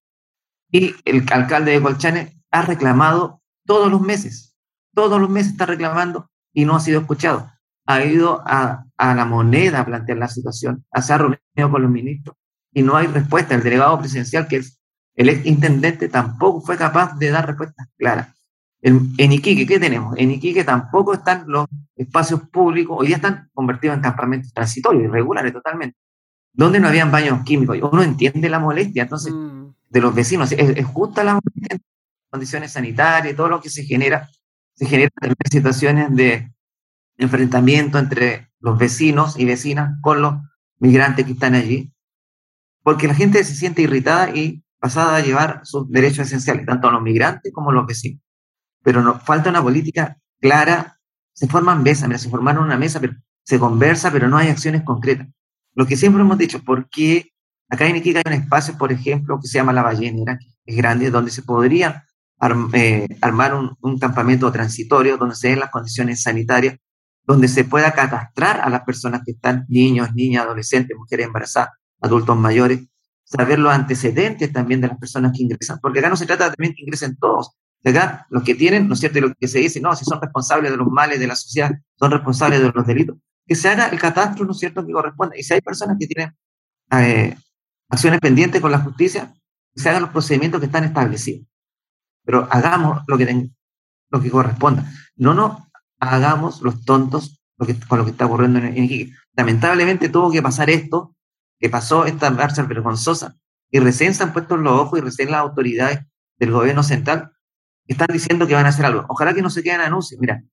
Y 0.71 0.93
el 1.05 1.25
alcalde 1.31 1.71
de 1.71 1.81
Colchane 1.81 2.39
ha 2.51 2.61
reclamado 2.61 3.41
todos 3.65 3.89
los 3.89 3.99
meses, 3.99 4.55
todos 4.93 5.19
los 5.19 5.29
meses 5.29 5.53
está 5.53 5.65
reclamando 5.65 6.29
y 6.53 6.65
no 6.65 6.75
ha 6.75 6.79
sido 6.79 7.01
escuchado. 7.01 7.51
Ha 7.87 8.03
ido 8.03 8.43
a, 8.45 8.85
a 8.97 9.15
la 9.15 9.25
moneda 9.25 9.79
a 9.79 9.85
plantear 9.85 10.19
la 10.19 10.27
situación, 10.27 10.85
se 11.01 11.13
ha 11.13 11.17
reunido 11.17 11.71
con 11.71 11.81
los 11.81 11.89
ministros 11.89 12.35
y 12.71 12.83
no 12.83 12.95
hay 12.95 13.07
respuesta. 13.07 13.55
El 13.55 13.63
delegado 13.63 13.97
presidencial, 13.97 14.47
que 14.47 14.57
es 14.57 14.78
el 15.19 15.27
ex 15.27 15.45
intendente 15.45 16.07
tampoco 16.07 16.61
fue 16.61 16.77
capaz 16.77 17.17
de 17.17 17.29
dar 17.29 17.45
respuestas 17.45 17.89
claras. 17.97 18.29
En, 18.81 19.13
Iquique, 19.17 19.67
¿qué 19.67 19.77
tenemos? 19.77 20.17
En 20.17 20.31
Iquique 20.31 20.63
tampoco 20.63 21.13
están 21.13 21.43
los 21.45 21.65
espacios 21.97 22.47
públicos, 22.47 22.95
hoy 22.97 23.07
día 23.07 23.17
están 23.17 23.49
convertidos 23.53 23.97
en 23.97 24.01
campamentos 24.01 24.53
transitorios, 24.53 25.03
irregulares 25.03 25.51
totalmente, 25.51 25.97
donde 26.53 26.79
no 26.79 26.87
habían 26.87 27.11
baños 27.11 27.43
químicos. 27.43 27.77
Uno 27.91 28.01
entiende 28.01 28.49
la 28.49 28.59
molestia, 28.59 29.03
entonces, 29.03 29.33
mm. 29.33 29.73
de 29.89 29.99
los 29.99 30.15
vecinos. 30.15 30.53
Es, 30.53 30.85
justa 30.85 31.25
la 31.25 31.33
molestia, 31.33 31.79
condiciones 32.29 32.71
sanitarias, 32.71 33.35
todo 33.35 33.49
lo 33.49 33.59
que 33.59 33.69
se 33.69 33.83
genera, 33.83 34.29
se 34.73 34.85
genera 34.85 35.11
situaciones 35.51 36.15
de 36.15 36.49
enfrentamiento 37.17 37.99
entre 37.99 38.51
los 38.61 38.77
vecinos 38.77 39.37
y 39.37 39.43
vecinas 39.43 39.99
con 39.99 40.21
los 40.21 40.35
migrantes 40.77 41.25
que 41.25 41.33
están 41.33 41.55
allí, 41.55 41.91
porque 42.83 43.09
la 43.09 43.15
gente 43.15 43.43
se 43.43 43.53
siente 43.53 43.81
irritada 43.81 44.33
y 44.33 44.63
pasada 44.79 45.17
a 45.17 45.21
llevar 45.21 45.61
sus 45.63 45.89
derechos 45.89 46.27
esenciales, 46.27 46.65
tanto 46.65 46.87
a 46.87 46.91
los 46.91 47.01
migrantes 47.01 47.51
como 47.53 47.69
a 47.69 47.73
los 47.73 47.85
vecinos. 47.85 48.21
Pero 48.83 49.01
nos 49.01 49.21
falta 49.23 49.49
una 49.49 49.61
política 49.61 50.17
clara. 50.39 50.99
Se 51.33 51.47
forman 51.47 51.83
mesas, 51.83 52.07
mira, 52.07 52.19
se 52.19 52.29
formaron 52.29 52.63
una 52.63 52.77
mesa, 52.77 52.99
pero 52.99 53.13
se 53.43 53.59
conversa, 53.59 54.11
pero 54.11 54.27
no 54.27 54.37
hay 54.37 54.47
acciones 54.49 54.83
concretas. 54.83 55.27
Lo 55.73 55.85
que 55.85 55.97
siempre 55.97 56.21
hemos 56.21 56.37
dicho, 56.37 56.61
porque 56.63 57.31
acá 57.69 57.87
en 57.87 57.97
Iquique 57.97 58.21
hay 58.23 58.33
un 58.33 58.41
espacio, 58.41 58.77
por 58.77 58.91
ejemplo, 58.91 59.39
que 59.39 59.47
se 59.47 59.57
llama 59.57 59.73
La 59.73 59.83
Ballenera, 59.83 60.37
que 60.37 60.47
es 60.65 60.75
grande, 60.75 61.09
donde 61.11 61.31
se 61.31 61.43
podría 61.43 62.05
eh, 62.73 63.07
armar 63.21 63.53
un, 63.53 63.75
un, 63.81 63.97
campamento 63.99 64.51
transitorio, 64.51 65.17
donde 65.17 65.35
se 65.35 65.49
den 65.49 65.59
las 65.59 65.69
condiciones 65.69 66.23
sanitarias, 66.23 66.77
donde 67.23 67.47
se 67.47 67.63
pueda 67.63 67.91
catastrar 67.91 68.61
a 68.61 68.69
las 68.69 68.81
personas 68.81 69.21
que 69.25 69.31
están, 69.31 69.65
niños, 69.67 70.13
niñas, 70.13 70.45
adolescentes, 70.45 70.97
mujeres 70.97 71.27
embarazadas, 71.27 71.71
adultos 72.01 72.37
mayores, 72.37 72.87
saber 73.29 73.59
los 73.59 73.71
antecedentes 73.71 74.51
también 74.51 74.81
de 74.81 74.87
las 74.87 74.97
personas 74.97 75.31
que 75.35 75.43
ingresan, 75.43 75.79
porque 75.79 75.99
acá 75.99 76.09
no 76.09 76.17
se 76.17 76.25
trata 76.25 76.51
también 76.51 76.73
que 76.73 76.81
ingresen 76.81 77.15
todos. 77.17 77.51
Acá 77.85 78.25
los 78.29 78.43
que 78.43 78.55
tienen, 78.55 78.87
¿no 78.87 78.93
es 78.93 78.99
cierto? 78.99 79.19
Y 79.19 79.21
lo 79.21 79.33
que 79.33 79.47
se 79.47 79.59
dice, 79.59 79.79
no, 79.79 79.95
si 79.95 80.03
son 80.03 80.19
responsables 80.19 80.71
de 80.71 80.77
los 80.77 80.87
males 80.87 81.19
de 81.19 81.27
la 81.27 81.35
sociedad, 81.35 81.71
son 81.97 82.11
responsables 82.11 82.61
de 82.61 82.71
los 82.73 82.85
delitos, 82.85 83.17
que 83.45 83.55
se 83.55 83.69
haga 83.69 83.87
el 83.87 83.99
catastro, 83.99 84.45
¿no 84.45 84.51
es 84.51 84.57
cierto?, 84.57 84.85
que 84.85 84.91
corresponde. 84.91 85.39
Y 85.39 85.43
si 85.43 85.53
hay 85.53 85.61
personas 85.61 85.97
que 85.99 86.07
tienen 86.07 86.35
eh, 86.91 87.37
acciones 87.89 88.19
pendientes 88.19 88.59
con 88.61 88.71
la 88.71 88.79
justicia, 88.79 89.33
se 89.75 89.89
hagan 89.89 90.01
los 90.01 90.11
procedimientos 90.11 90.59
que 90.59 90.65
están 90.65 90.83
establecidos. 90.83 91.47
Pero 92.25 92.47
hagamos 92.51 93.03
lo 93.07 93.17
que, 93.17 93.49
lo 94.09 94.21
que 94.21 94.29
corresponda. 94.29 94.91
No 95.15 95.33
nos 95.33 95.59
hagamos 95.99 96.61
los 96.61 96.83
tontos 96.83 97.39
con 97.87 97.97
lo 97.99 98.05
que 98.05 98.11
está 98.11 98.25
ocurriendo 98.25 98.59
en, 98.59 98.83
Iquique. 98.83 99.13
Lamentablemente 99.35 100.09
tuvo 100.09 100.31
que 100.31 100.41
pasar 100.41 100.69
esto, 100.69 101.15
que 101.59 101.69
pasó 101.69 102.05
esta 102.05 102.29
marcha 102.31 102.63
vergonzosa, 102.63 103.35
y 103.71 103.79
recién 103.79 104.13
se 104.13 104.23
han 104.23 104.33
puesto 104.33 104.57
los 104.57 104.73
ojos 104.73 104.99
y 104.99 105.01
recién 105.01 105.31
las 105.31 105.41
autoridades 105.41 105.99
del 106.37 106.51
gobierno 106.51 106.83
central 106.83 107.31
están 107.85 108.07
diciendo 108.11 108.47
que 108.47 108.53
van 108.53 108.65
a 108.65 108.69
hacer 108.69 108.85
algo. 108.85 109.05
Ojalá 109.09 109.33
que 109.33 109.41
no 109.41 109.49
se 109.49 109.63
queden 109.63 109.81
anuncios. 109.81 110.19
Mira, 110.21 110.43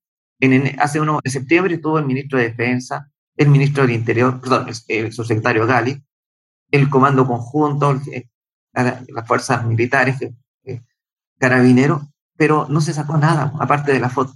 en, 0.41 0.79
hace 0.81 1.01
uno, 1.01 1.21
en 1.23 1.31
septiembre 1.31 1.75
estuvo 1.75 1.99
el 1.99 2.07
ministro 2.07 2.39
de 2.39 2.49
Defensa, 2.49 3.11
el 3.37 3.49
ministro 3.49 3.83
del 3.83 3.93
Interior, 3.93 4.41
perdón, 4.41 4.69
el, 4.89 5.13
subsecretario 5.13 5.67
Gali, 5.67 6.03
el 6.71 6.89
Comando 6.89 7.27
Conjunto, 7.27 8.01
las 8.73 9.27
fuerzas 9.27 9.65
militares, 9.67 10.17
carabineros, 11.39 12.03
pero 12.37 12.67
no 12.69 12.81
se 12.81 12.95
sacó 12.95 13.17
nada, 13.17 13.53
aparte 13.61 13.93
de 13.93 14.01
la 14.01 14.09
foto, 14.09 14.35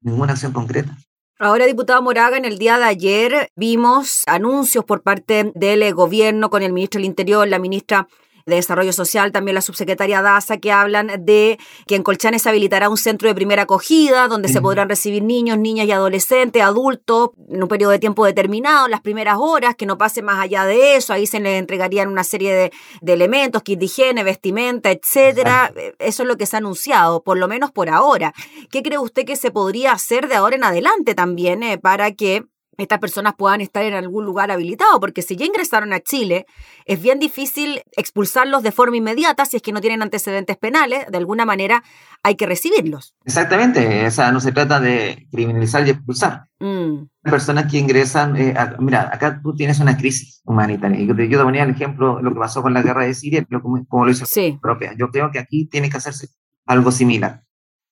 ninguna 0.00 0.32
acción 0.32 0.52
concreta. 0.52 0.96
Ahora, 1.40 1.66
diputado 1.66 2.02
Moraga, 2.02 2.36
en 2.36 2.44
el 2.44 2.58
día 2.58 2.78
de 2.78 2.84
ayer 2.84 3.52
vimos 3.54 4.24
anuncios 4.26 4.84
por 4.84 5.02
parte 5.02 5.52
del 5.54 5.94
gobierno 5.94 6.50
con 6.50 6.64
el 6.64 6.72
ministro 6.72 6.98
del 6.98 7.06
Interior, 7.06 7.46
la 7.46 7.60
ministra 7.60 8.08
de 8.48 8.56
Desarrollo 8.56 8.92
Social, 8.92 9.32
también 9.32 9.54
la 9.54 9.60
subsecretaria 9.60 10.22
Daza, 10.22 10.58
que 10.58 10.72
hablan 10.72 11.12
de 11.20 11.58
que 11.86 11.94
en 11.94 12.02
Colchane 12.02 12.38
se 12.38 12.48
habilitará 12.48 12.88
un 12.88 12.96
centro 12.96 13.28
de 13.28 13.34
primera 13.34 13.62
acogida 13.62 14.28
donde 14.28 14.48
se 14.48 14.60
podrán 14.60 14.88
recibir 14.88 15.22
niños, 15.22 15.58
niñas 15.58 15.86
y 15.86 15.92
adolescentes, 15.92 16.62
adultos, 16.62 17.30
en 17.48 17.62
un 17.62 17.68
periodo 17.68 17.92
de 17.92 17.98
tiempo 17.98 18.24
determinado, 18.24 18.88
las 18.88 19.00
primeras 19.00 19.36
horas, 19.38 19.74
que 19.76 19.86
no 19.86 19.98
pase 19.98 20.22
más 20.22 20.40
allá 20.40 20.64
de 20.64 20.96
eso, 20.96 21.12
ahí 21.12 21.26
se 21.26 21.40
les 21.40 21.58
entregarían 21.58 22.08
una 22.08 22.24
serie 22.24 22.54
de, 23.02 23.12
elementos, 23.12 23.62
kit 23.62 23.78
de 23.78 23.86
higiene, 23.86 24.24
vestimenta, 24.24 24.90
etcétera. 24.90 25.72
Eso 25.98 26.22
es 26.22 26.28
lo 26.28 26.36
que 26.36 26.46
se 26.46 26.56
ha 26.56 26.58
anunciado, 26.58 27.22
por 27.22 27.38
lo 27.38 27.48
menos 27.48 27.70
por 27.70 27.88
ahora. 27.88 28.32
¿Qué 28.70 28.82
cree 28.82 28.98
usted 28.98 29.24
que 29.24 29.36
se 29.36 29.50
podría 29.50 29.92
hacer 29.92 30.28
de 30.28 30.36
ahora 30.36 30.56
en 30.56 30.64
adelante 30.64 31.14
también 31.14 31.62
eh, 31.62 31.78
para 31.78 32.12
que 32.12 32.44
estas 32.78 33.00
personas 33.00 33.34
puedan 33.36 33.60
estar 33.60 33.82
en 33.84 33.94
algún 33.94 34.24
lugar 34.24 34.50
habilitado, 34.50 35.00
porque 35.00 35.20
si 35.20 35.36
ya 35.36 35.44
ingresaron 35.44 35.92
a 35.92 36.00
Chile, 36.00 36.46
es 36.86 37.02
bien 37.02 37.18
difícil 37.18 37.82
expulsarlos 37.96 38.62
de 38.62 38.72
forma 38.72 38.96
inmediata 38.96 39.44
si 39.44 39.56
es 39.56 39.62
que 39.62 39.72
no 39.72 39.80
tienen 39.80 40.00
antecedentes 40.00 40.56
penales, 40.56 41.04
de 41.10 41.18
alguna 41.18 41.44
manera 41.44 41.82
hay 42.22 42.36
que 42.36 42.46
recibirlos. 42.46 43.14
Exactamente, 43.24 44.06
o 44.06 44.10
sea, 44.10 44.30
no 44.30 44.40
se 44.40 44.52
trata 44.52 44.80
de 44.80 45.26
criminalizar 45.30 45.86
y 45.86 45.90
expulsar. 45.90 46.44
Mm. 46.60 47.06
Personas 47.22 47.70
que 47.70 47.78
ingresan, 47.78 48.36
eh, 48.36 48.54
mira, 48.78 49.10
acá 49.12 49.40
tú 49.42 49.54
tienes 49.54 49.80
una 49.80 49.96
crisis 49.96 50.40
humanitaria. 50.44 51.00
Yo, 51.00 51.14
yo 51.14 51.38
te 51.38 51.44
ponía 51.44 51.64
el 51.64 51.70
ejemplo 51.70 52.16
de 52.16 52.22
lo 52.22 52.32
que 52.32 52.38
pasó 52.38 52.62
con 52.62 52.72
la 52.74 52.82
guerra 52.82 53.04
de 53.04 53.14
Siria, 53.14 53.44
como, 53.60 53.84
como 53.86 54.04
lo 54.04 54.12
hizo 54.12 54.24
sí. 54.24 54.58
propia. 54.62 54.94
Yo 54.96 55.10
creo 55.10 55.30
que 55.32 55.40
aquí 55.40 55.66
tiene 55.66 55.90
que 55.90 55.96
hacerse 55.96 56.28
algo 56.64 56.92
similar. 56.92 57.42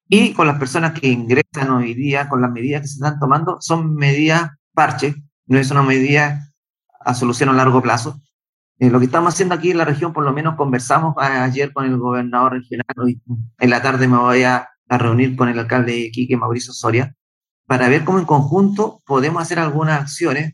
Y 0.09 0.33
con 0.35 0.47
las 0.47 0.59
personas 0.59 0.99
que 0.99 1.09
ingresan 1.09 1.71
hoy 1.71 1.95
día, 1.95 2.29
con 2.29 2.41
las 2.41 2.53
medidas 2.53 2.83
que 2.83 2.89
se 2.89 2.95
están 2.95 3.19
tomando, 3.19 3.59
son 3.61 3.95
medidas 3.95 4.53
parche, 4.77 5.17
no 5.47 5.59
es 5.59 5.71
una 5.71 5.83
medida 5.83 6.53
a 7.01 7.15
solución 7.15 7.49
a 7.49 7.53
largo 7.55 7.83
plazo. 7.83 8.21
Eh, 8.79 8.91
lo 8.91 8.99
que 8.99 9.07
estamos 9.07 9.33
haciendo 9.33 9.55
aquí 9.55 9.71
en 9.71 9.79
la 9.79 9.87
región, 9.87 10.13
por 10.13 10.23
lo 10.23 10.33
menos 10.33 10.55
conversamos 10.55 11.15
ayer 11.19 11.73
con 11.73 11.87
el 11.87 11.97
gobernador 11.97 12.53
regional, 12.53 12.87
hoy 12.99 13.21
en 13.59 13.71
la 13.71 13.81
tarde 13.81 14.07
me 14.07 14.19
voy 14.19 14.45
a, 14.45 14.69
reunir 14.89 15.35
con 15.35 15.49
el 15.49 15.59
alcalde 15.59 15.91
de 15.91 15.99
Iquique, 15.99 16.37
Mauricio 16.37 16.73
Soria, 16.73 17.13
para 17.67 17.89
ver 17.89 18.05
cómo 18.05 18.21
en 18.21 18.25
conjunto 18.25 19.03
podemos 19.05 19.43
hacer 19.43 19.59
algunas 19.59 20.01
acciones, 20.01 20.53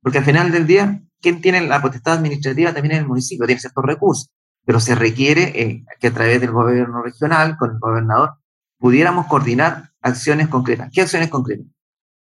porque 0.00 0.18
al 0.18 0.24
final 0.24 0.50
del 0.50 0.66
día, 0.66 1.02
quien 1.20 1.42
tiene 1.42 1.60
la 1.60 1.82
potestad 1.82 2.14
administrativa 2.14 2.72
también 2.72 2.92
es 2.92 3.00
el 3.00 3.06
municipio, 3.06 3.44
tiene 3.44 3.60
ciertos 3.60 3.84
recursos, 3.84 4.30
pero 4.64 4.80
se 4.80 4.94
requiere 4.94 5.52
eh, 5.60 5.84
que 6.00 6.06
a 6.06 6.14
través 6.14 6.40
del 6.40 6.52
gobierno 6.52 7.02
regional, 7.02 7.58
con 7.58 7.72
el 7.72 7.78
gobernador, 7.78 8.36
pudiéramos 8.78 9.26
coordinar 9.26 9.90
acciones 10.00 10.48
concretas. 10.48 10.88
¿Qué 10.90 11.02
acciones 11.02 11.28
concretas? 11.28 11.66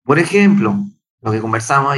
Por 0.04 0.20
ejemplo, 0.20 0.78
lo 1.20 1.32
que 1.32 1.40
conversamos 1.40 1.96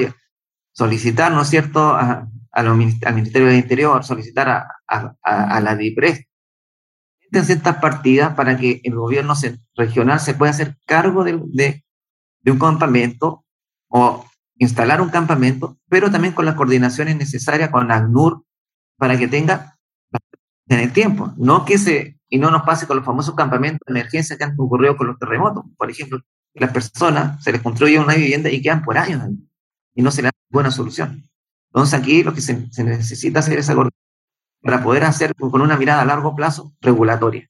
solicitar, 0.72 1.32
¿no 1.32 1.42
es 1.42 1.48
cierto?, 1.48 1.94
a, 1.94 2.28
al 2.52 2.76
Ministerio 2.76 3.48
del 3.48 3.56
Interior, 3.56 4.04
solicitar 4.04 4.48
a, 4.48 5.14
a, 5.22 5.60
la 5.60 5.76
DIPRES 5.76 6.26
ciertas 7.44 7.76
partidas 7.76 8.34
para 8.34 8.56
que 8.56 8.80
el 8.82 8.94
gobierno 8.94 9.34
regional 9.76 10.20
se 10.20 10.34
pueda 10.34 10.50
hacer 10.50 10.76
cargo 10.84 11.22
de, 11.22 11.40
de, 11.52 12.50
un 12.50 12.58
campamento 12.58 13.44
o 13.88 14.24
instalar 14.56 15.00
un 15.00 15.10
campamento, 15.10 15.78
pero 15.88 16.10
también 16.10 16.34
con 16.34 16.44
las 16.44 16.56
coordinaciones 16.56 17.16
necesarias 17.16 17.70
con 17.70 17.90
ACNUR 17.90 18.44
para 18.96 19.16
que 19.16 19.28
tenga 19.28 19.78
en 20.68 20.80
el 20.80 20.92
tiempo, 20.92 21.32
no 21.36 21.64
que 21.64 21.78
se, 21.78 22.18
y 22.28 22.38
no 22.38 22.50
nos 22.50 22.62
pase 22.62 22.86
con 22.86 22.96
los 22.96 23.06
famosos 23.06 23.34
campamentos 23.34 23.80
de 23.86 23.92
emergencia 23.92 24.36
que 24.36 24.44
han 24.44 24.54
ocurrido 24.58 24.96
con 24.96 25.06
los 25.06 25.18
terremotos. 25.18 25.64
Por 25.76 25.90
ejemplo, 25.90 26.20
las 26.54 26.72
personas 26.72 27.42
se 27.42 27.52
les 27.52 27.62
construye 27.62 27.98
una 27.98 28.14
vivienda 28.14 28.50
y 28.50 28.62
quedan 28.62 28.82
por 28.82 28.98
años 28.98 29.22
y 29.94 30.02
no 30.02 30.10
se 30.10 30.22
le 30.22 30.26
da 30.26 30.32
buena 30.50 30.70
solución. 30.70 31.28
Entonces 31.72 31.98
aquí 31.98 32.22
lo 32.22 32.34
que 32.34 32.40
se, 32.40 32.68
necesita 32.82 33.40
hacer 33.40 33.58
es 33.58 33.70
algo 33.70 33.88
para 34.62 34.82
poder 34.82 35.04
hacer 35.04 35.34
con 35.34 35.60
una 35.60 35.76
mirada 35.76 36.02
a 36.02 36.04
largo 36.04 36.34
plazo 36.34 36.74
regulatoria. 36.80 37.48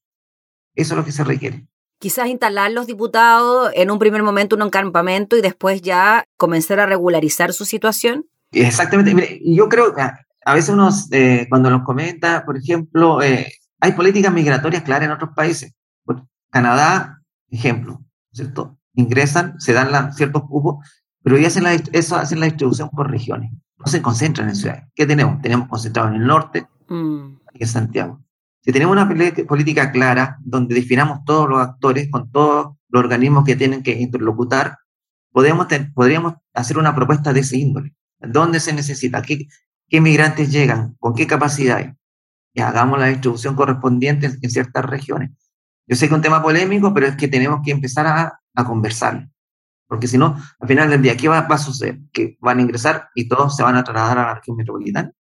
Eso 0.74 0.94
es 0.94 0.98
lo 0.98 1.04
que 1.04 1.12
se 1.12 1.24
requiere. 1.24 1.66
Quizás 1.98 2.28
instalar 2.28 2.70
los 2.70 2.86
diputados 2.86 3.72
en 3.74 3.90
un 3.90 3.98
primer 3.98 4.22
momento 4.22 4.56
un 4.56 4.70
campamento 4.70 5.36
y 5.36 5.42
después 5.42 5.82
ya 5.82 6.24
comenzar 6.36 6.80
a 6.80 6.86
regularizar 6.86 7.52
su 7.52 7.64
situación. 7.64 8.26
Exactamente. 8.52 9.14
Mire, 9.14 9.40
yo 9.44 9.68
creo 9.68 9.94
que 9.94 10.02
a 10.02 10.54
veces 10.54 10.70
uno, 10.70 10.88
eh, 11.10 11.46
cuando 11.48 11.70
nos 11.70 11.82
comenta, 11.84 12.44
por 12.44 12.56
ejemplo, 12.56 13.22
eh, 13.22 13.52
hay 13.80 13.92
políticas 13.92 14.32
migratorias 14.32 14.82
claras 14.82 15.06
en 15.06 15.12
otros 15.12 15.30
países. 15.34 15.74
Canadá, 16.50 17.22
ejemplo, 17.48 18.00
¿cierto? 18.32 18.79
Ingresan, 18.94 19.60
se 19.60 19.72
dan 19.72 20.12
ciertos 20.12 20.42
cupos, 20.44 20.86
pero 21.22 21.38
ya 21.38 21.48
hacen 21.48 21.64
la, 21.64 21.74
eso 21.74 22.16
hacen 22.16 22.40
la 22.40 22.46
distribución 22.46 22.90
por 22.90 23.10
regiones. 23.10 23.52
No 23.78 23.86
se 23.86 24.02
concentran 24.02 24.48
en 24.48 24.56
ciudades. 24.56 24.84
¿Qué 24.94 25.06
tenemos? 25.06 25.40
Tenemos 25.42 25.68
concentrado 25.68 26.08
en 26.08 26.16
el 26.16 26.26
norte, 26.26 26.66
mm. 26.88 27.36
en 27.54 27.66
Santiago. 27.66 28.22
Si 28.62 28.72
tenemos 28.72 28.92
una 28.92 29.08
política 29.46 29.90
clara, 29.90 30.36
donde 30.40 30.74
definamos 30.74 31.24
todos 31.24 31.48
los 31.48 31.60
actores 31.60 32.10
con 32.10 32.30
todos 32.30 32.76
los 32.90 33.02
organismos 33.02 33.44
que 33.44 33.56
tienen 33.56 33.82
que 33.82 33.92
interlocutar, 33.92 34.78
podemos 35.32 35.66
podríamos 35.94 36.34
hacer 36.52 36.76
una 36.76 36.94
propuesta 36.94 37.32
de 37.32 37.40
ese 37.40 37.56
índole. 37.56 37.94
¿Dónde 38.18 38.60
se 38.60 38.74
necesita? 38.74 39.22
¿Qué, 39.22 39.48
qué 39.88 40.00
migrantes 40.00 40.52
llegan? 40.52 40.94
¿Con 40.98 41.14
qué 41.14 41.26
capacidades? 41.26 41.94
Y 42.52 42.60
hagamos 42.60 42.98
la 42.98 43.06
distribución 43.06 43.54
correspondiente 43.54 44.26
en 44.26 44.50
ciertas 44.50 44.84
regiones. 44.84 45.30
Yo 45.86 45.96
sé 45.96 46.06
que 46.06 46.14
es 46.14 46.16
un 46.16 46.22
tema 46.22 46.42
polémico, 46.42 46.92
pero 46.92 47.06
es 47.06 47.16
que 47.16 47.28
tenemos 47.28 47.60
que 47.64 47.70
empezar 47.70 48.06
a, 48.06 48.39
a 48.54 48.64
conversar. 48.64 49.28
Porque 49.86 50.06
si 50.06 50.18
no, 50.18 50.36
al 50.60 50.68
final 50.68 50.88
del 50.88 51.02
día, 51.02 51.16
¿qué 51.16 51.28
va, 51.28 51.38
a 51.38 51.58
suceder? 51.58 51.98
Que 52.12 52.38
van 52.40 52.58
a 52.58 52.62
ingresar 52.62 53.10
y 53.14 53.28
todos 53.28 53.56
se 53.56 53.62
van 53.62 53.76
a 53.76 53.84
trasladar 53.84 54.18
a 54.18 54.26
la 54.26 54.34
región 54.36 54.56
metropolitana. 54.56 55.12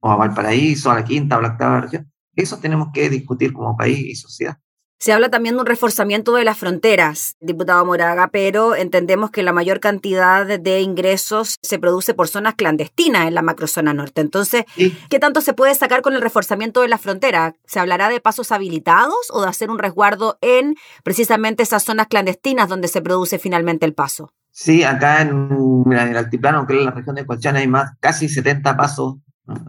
O 0.00 0.10
a 0.10 0.16
Valparaíso, 0.16 0.90
a 0.90 0.94
la 0.96 1.04
quinta 1.04 1.36
o 1.36 1.40
la 1.40 1.48
octava 1.48 1.82
región. 1.82 2.10
Eso 2.34 2.58
tenemos 2.58 2.88
que 2.92 3.10
discutir 3.10 3.52
como 3.52 3.76
país 3.76 3.98
y 3.98 4.14
sociedad. 4.14 4.58
Se 5.02 5.12
habla 5.12 5.30
también 5.30 5.56
de 5.56 5.62
un 5.62 5.66
reforzamiento 5.66 6.32
de 6.36 6.44
las 6.44 6.56
fronteras, 6.56 7.34
diputado 7.40 7.84
Moraga, 7.84 8.28
pero 8.28 8.76
entendemos 8.76 9.32
que 9.32 9.42
la 9.42 9.52
mayor 9.52 9.80
cantidad 9.80 10.46
de 10.46 10.80
ingresos 10.80 11.58
se 11.60 11.80
produce 11.80 12.14
por 12.14 12.28
zonas 12.28 12.54
clandestinas 12.54 13.26
en 13.26 13.34
la 13.34 13.42
macrozona 13.42 13.92
norte. 13.94 14.20
Entonces, 14.20 14.64
¿qué 15.10 15.18
tanto 15.18 15.40
se 15.40 15.54
puede 15.54 15.74
sacar 15.74 16.02
con 16.02 16.14
el 16.14 16.22
reforzamiento 16.22 16.82
de 16.82 16.88
las 16.88 17.00
fronteras? 17.00 17.54
¿Se 17.66 17.80
hablará 17.80 18.10
de 18.10 18.20
pasos 18.20 18.52
habilitados 18.52 19.28
o 19.32 19.42
de 19.42 19.48
hacer 19.48 19.70
un 19.70 19.80
resguardo 19.80 20.38
en 20.40 20.76
precisamente 21.02 21.64
esas 21.64 21.82
zonas 21.82 22.06
clandestinas 22.06 22.68
donde 22.68 22.86
se 22.86 23.02
produce 23.02 23.40
finalmente 23.40 23.84
el 23.84 23.94
paso? 23.94 24.32
Sí, 24.52 24.84
acá 24.84 25.22
en, 25.22 25.84
el 25.90 26.16
altiplano, 26.16 26.64
que 26.64 26.78
es 26.78 26.84
la 26.84 26.92
región 26.92 27.16
de 27.16 27.26
Colchana, 27.26 27.58
hay 27.58 27.66
más, 27.66 27.90
casi 27.98 28.28
70 28.28 28.76
pasos 28.76 29.16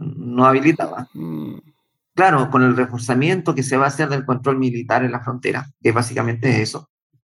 no 0.06 0.46
habilitados. 0.46 1.08
Mm 1.12 1.73
claro, 2.14 2.50
con 2.50 2.62
el 2.62 2.76
reforzamiento 2.76 3.54
que 3.54 3.62
se 3.62 3.76
va 3.76 3.86
a 3.86 3.88
hacer 3.88 4.08
del 4.08 4.24
control 4.24 4.58
militar 4.58 5.04
en 5.04 5.12
la 5.12 5.20
frontera, 5.20 5.68
que 5.82 5.92
básicamente 5.92 6.50
es 6.50 6.70
eso, 6.70 6.88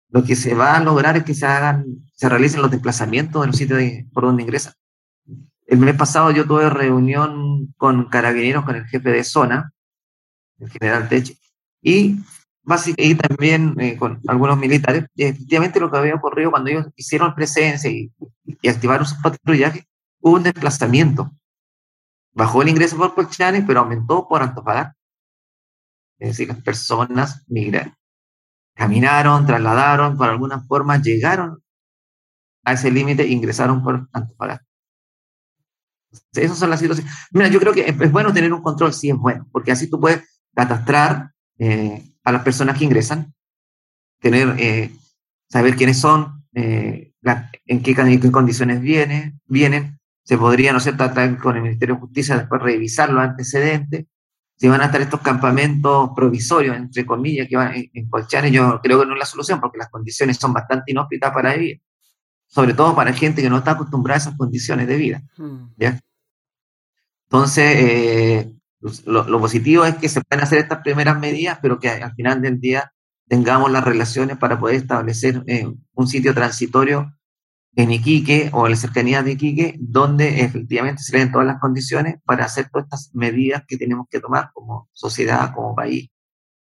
lo 0.09 0.23
que 0.23 0.35
se 0.35 0.53
va 0.53 0.77
a 0.77 0.83
lograr 0.83 1.17
es 1.17 1.23
que 1.23 1.33
se 1.33 1.45
hagan, 1.45 1.85
se 2.13 2.29
realicen 2.29 2.61
los 2.61 2.71
desplazamientos 2.71 3.43
en 3.43 3.47
los 3.47 3.57
sitios 3.57 3.81
por 4.13 4.23
donde 4.23 4.43
ingresan. 4.43 4.73
El 5.65 5.79
mes 5.79 5.95
pasado 5.95 6.31
yo 6.31 6.45
tuve 6.45 6.69
reunión 6.69 7.73
con 7.75 8.07
carabineros, 8.07 8.63
con 8.63 8.75
el 8.75 8.85
jefe 8.85 9.11
de 9.11 9.23
zona, 9.23 9.73
el 10.59 10.69
general 10.69 11.09
Teche, 11.09 11.37
y, 11.81 12.19
y 12.97 13.15
también 13.15 13.75
eh, 13.79 13.97
con 13.97 14.21
algunos 14.27 14.57
militares. 14.57 15.05
Y 15.15 15.23
efectivamente 15.23 15.79
lo 15.79 15.91
que 15.91 15.97
había 15.97 16.15
ocurrido 16.15 16.51
cuando 16.51 16.69
ellos 16.69 16.85
hicieron 16.95 17.33
presencia 17.33 17.89
y, 17.89 18.11
y 18.61 18.69
activaron 18.69 19.05
sus 19.05 19.17
patrullajes, 19.17 19.83
hubo 20.21 20.35
un 20.35 20.43
desplazamiento 20.43 21.31
Bajó 22.35 22.61
el 22.61 22.69
ingreso 22.69 22.97
por 22.97 23.15
Colchane, 23.15 23.63
pero 23.63 23.79
aumentó 23.79 24.27
por 24.27 24.43
Antofagasta. 24.43 24.95
Es 26.19 26.29
decir, 26.29 26.47
las 26.47 26.61
personas 26.61 27.43
migran, 27.47 27.95
caminaron, 28.75 29.45
trasladaron, 29.45 30.17
por 30.17 30.29
alguna 30.29 30.61
forma 30.61 31.01
llegaron 31.01 31.61
a 32.63 32.73
ese 32.73 32.91
límite 32.91 33.27
ingresaron 33.27 33.83
por 33.83 34.07
Antofagasta. 34.11 34.65
Esas 36.33 36.57
son 36.57 36.69
las 36.69 36.79
situaciones. 36.79 37.11
Mira, 37.31 37.47
yo 37.47 37.59
creo 37.59 37.73
que 37.73 37.87
es 37.87 38.11
bueno 38.11 38.33
tener 38.33 38.51
un 38.53 38.61
control, 38.61 38.93
sí 38.93 39.09
es 39.09 39.17
bueno, 39.17 39.47
porque 39.51 39.71
así 39.71 39.89
tú 39.89 39.99
puedes 39.99 40.23
catastrar 40.53 41.31
eh, 41.57 42.03
a 42.23 42.31
las 42.31 42.43
personas 42.43 42.77
que 42.77 42.85
ingresan, 42.85 43.33
tener, 44.19 44.55
eh, 44.59 44.91
saber 45.49 45.75
quiénes 45.75 45.99
son, 45.99 46.45
eh, 46.53 47.13
en, 47.65 47.81
qué, 47.81 48.31
condiciones 48.31 48.81
vienen, 48.81 49.41
vienen, 49.45 49.99
se 50.25 50.37
podría, 50.37 50.73
¿no 50.73 50.79
sé, 50.79 50.93
tratar 50.93 51.37
con 51.37 51.55
el 51.55 51.61
Ministerio 51.61 51.95
de 51.95 52.01
Justicia, 52.01 52.35
después 52.35 52.61
revisar 52.61 53.11
los 53.11 53.23
antecedentes, 53.23 54.05
si 54.57 54.67
van 54.67 54.81
a 54.81 54.85
estar 54.85 54.99
estos 54.99 55.21
campamentos 55.21 56.09
provisorios, 56.15 56.75
entre 56.75 57.05
comillas, 57.05 57.47
que 57.47 57.55
van 57.55 57.73
en, 57.75 58.09
Colchanes, 58.09 58.51
yo 58.51 58.79
creo 58.81 58.99
que 58.99 59.05
no 59.05 59.13
es 59.13 59.19
la 59.19 59.25
solución, 59.25 59.59
porque 59.59 59.77
las 59.77 59.89
condiciones 59.89 60.37
son 60.37 60.51
bastante 60.51 60.91
inhóspitas 60.91 61.31
para 61.31 61.53
vivir, 61.53 61.81
sobre 62.47 62.73
todo 62.73 62.95
para 62.95 63.13
gente 63.13 63.41
que 63.41 63.49
no 63.49 63.57
está 63.57 63.71
acostumbrada 63.71 64.17
a 64.17 64.21
esas 64.21 64.37
condiciones 64.37 64.87
de 64.87 64.95
vida. 64.95 65.23
¿ya? 65.77 65.99
Entonces, 67.25 67.75
eh, 67.77 68.53
lo, 69.05 69.39
positivo 69.39 69.85
es 69.85 69.95
que 69.95 70.09
se 70.09 70.21
pueden 70.21 70.43
hacer 70.43 70.59
estas 70.59 70.81
primeras 70.81 71.19
medidas, 71.19 71.59
pero 71.61 71.79
que 71.79 71.89
al 71.89 72.15
final 72.15 72.41
del 72.41 72.59
día 72.59 72.91
tengamos 73.27 73.71
las 73.71 73.83
relaciones 73.83 74.37
para 74.37 74.59
poder 74.59 74.77
establecer 74.77 75.43
eh, 75.45 75.67
un 75.93 76.07
sitio 76.07 76.33
transitorio 76.33 77.13
en 77.75 77.91
Iquique 77.91 78.49
o 78.53 78.65
en 78.65 78.71
la 78.71 78.77
cercanía 78.77 79.21
de 79.21 79.31
Iquique, 79.31 79.75
donde 79.79 80.41
efectivamente 80.41 81.03
se 81.03 81.17
den 81.17 81.31
todas 81.31 81.47
las 81.47 81.59
condiciones 81.59 82.15
para 82.25 82.45
hacer 82.45 82.69
todas 82.69 82.85
estas 82.85 83.11
medidas 83.13 83.63
que 83.67 83.77
tenemos 83.77 84.07
que 84.09 84.19
tomar 84.19 84.51
como 84.53 84.89
sociedad, 84.93 85.53
como 85.53 85.75
país, 85.75 86.09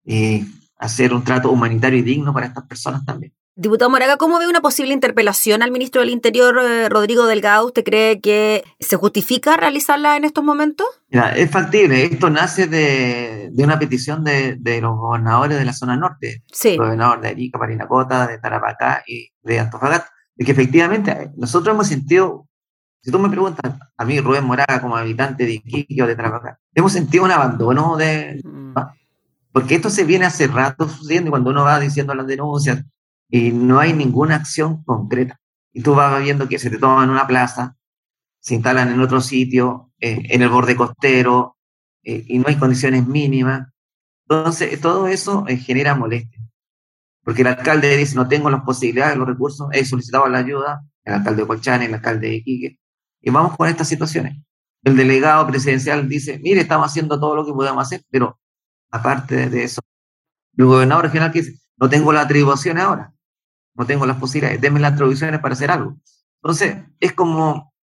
y 0.05 0.45
hacer 0.77 1.13
un 1.13 1.23
trato 1.23 1.51
humanitario 1.51 1.99
y 1.99 2.03
digno 2.03 2.33
para 2.33 2.47
estas 2.47 2.65
personas 2.65 3.05
también. 3.05 3.33
Diputado 3.55 3.91
Moraga, 3.91 4.15
¿cómo 4.15 4.39
ve 4.39 4.47
una 4.47 4.61
posible 4.61 4.93
interpelación 4.93 5.61
al 5.61 5.71
ministro 5.71 6.01
del 6.01 6.09
Interior, 6.09 6.57
eh, 6.63 6.87
Rodrigo 6.87 7.25
Delgado? 7.25 7.65
¿Usted 7.65 7.83
cree 7.83 8.21
que 8.21 8.63
se 8.79 8.95
justifica 8.95 9.57
realizarla 9.57 10.15
en 10.15 10.23
estos 10.23 10.43
momentos? 10.43 10.87
es 11.09 11.51
factible. 11.51 12.05
Esto 12.05 12.29
nace 12.29 12.67
de, 12.67 13.51
una 13.57 13.77
petición 13.77 14.23
de, 14.23 14.57
los 14.81 14.97
gobernadores 14.97 15.59
de 15.59 15.65
la 15.65 15.73
zona 15.73 15.97
norte. 15.97 16.43
Sí. 16.51 16.69
El 16.69 16.77
gobernador 16.77 17.19
de 17.19 17.27
Arica, 17.27 17.59
Parinacota, 17.59 18.25
de 18.25 18.37
Tarapacá 18.37 19.03
y 19.05 19.29
de 19.43 19.59
Antofagasta. 19.59 20.09
Y 20.41 20.43
que 20.43 20.53
efectivamente 20.53 21.29
nosotros 21.37 21.75
hemos 21.75 21.85
sentido, 21.85 22.47
si 23.03 23.11
tú 23.11 23.19
me 23.19 23.29
preguntas 23.29 23.77
a 23.95 24.05
mí, 24.05 24.19
Rubén 24.19 24.43
Moraga, 24.43 24.81
como 24.81 24.97
habitante 24.97 25.45
de 25.45 25.53
Iquique 25.53 26.01
o 26.01 26.07
de 26.07 26.15
Tarapacá, 26.15 26.57
hemos 26.73 26.93
sentido 26.93 27.25
un 27.25 27.31
abandono 27.31 27.95
de... 27.95 28.41
Mm. 28.43 28.73
Porque 29.51 29.75
esto 29.75 29.91
se 29.91 30.03
viene 30.03 30.25
hace 30.25 30.47
rato 30.47 30.89
sucediendo 30.89 31.27
y 31.27 31.29
cuando 31.29 31.51
uno 31.51 31.63
va 31.63 31.79
diciendo 31.79 32.15
las 32.15 32.25
denuncias, 32.25 32.83
y 33.29 33.51
no 33.51 33.79
hay 33.79 33.93
ninguna 33.93 34.37
acción 34.37 34.83
concreta. 34.83 35.39
Y 35.73 35.83
tú 35.83 35.93
vas 35.93 36.19
viendo 36.23 36.49
que 36.49 36.57
se 36.57 36.71
te 36.71 36.79
toman 36.79 37.11
una 37.11 37.27
plaza, 37.27 37.75
se 38.39 38.55
instalan 38.55 38.89
en 38.91 38.99
otro 38.99 39.21
sitio, 39.21 39.91
eh, 39.99 40.23
en 40.23 40.41
el 40.41 40.49
borde 40.49 40.75
costero, 40.75 41.55
eh, 42.01 42.25
y 42.27 42.39
no 42.39 42.45
hay 42.47 42.55
condiciones 42.55 43.05
mínimas. 43.05 43.67
Entonces, 44.27 44.81
todo 44.81 45.05
eso 45.05 45.45
eh, 45.47 45.57
genera 45.57 45.93
molestia. 45.93 46.41
Porque 47.23 47.41
el 47.41 47.47
alcalde 47.47 47.95
dice, 47.97 48.15
no 48.15 48.27
tengo 48.27 48.49
las 48.49 48.61
posibilidades, 48.61 49.17
los 49.17 49.27
recursos, 49.27 49.67
he 49.71 49.85
solicitado 49.85 50.27
la 50.27 50.39
ayuda, 50.39 50.83
el 51.03 51.13
alcalde 51.15 51.41
de 51.41 51.47
Colchane, 51.47 51.85
el 51.85 51.93
alcalde 51.93 52.27
de 52.27 52.35
Iquique, 52.35 52.79
y 53.21 53.29
vamos 53.29 53.55
con 53.55 53.67
estas 53.67 53.87
situaciones. 53.87 54.37
El 54.83 54.97
delegado 54.97 55.45
presidencial 55.47 56.09
dice, 56.09 56.39
mire, 56.39 56.61
estamos 56.61 56.87
haciendo 56.87 57.19
todo 57.19 57.35
lo 57.35 57.45
que 57.45 57.53
podemos 57.53 57.85
hacer, 57.85 58.03
pero 58.09 58.39
aparte 58.89 59.49
de 59.49 59.63
eso, 59.63 59.81
el 60.57 60.65
gobernador 60.65 61.05
regional 61.05 61.31
dice, 61.31 61.59
no 61.77 61.89
tengo 61.89 62.11
la 62.11 62.21
atribución 62.21 62.79
ahora 62.79 63.13
no 63.75 63.85
tengo 63.85 64.05
las 64.05 64.17
posibilidades, 64.17 64.61
denme 64.61 64.79
las 64.79 64.93
atribuciones 64.93 65.39
para 65.39 65.53
hacer 65.53 65.71
algo. 65.71 65.97
Entonces, 66.41 66.77
es 66.99 67.13
como, 67.13 67.73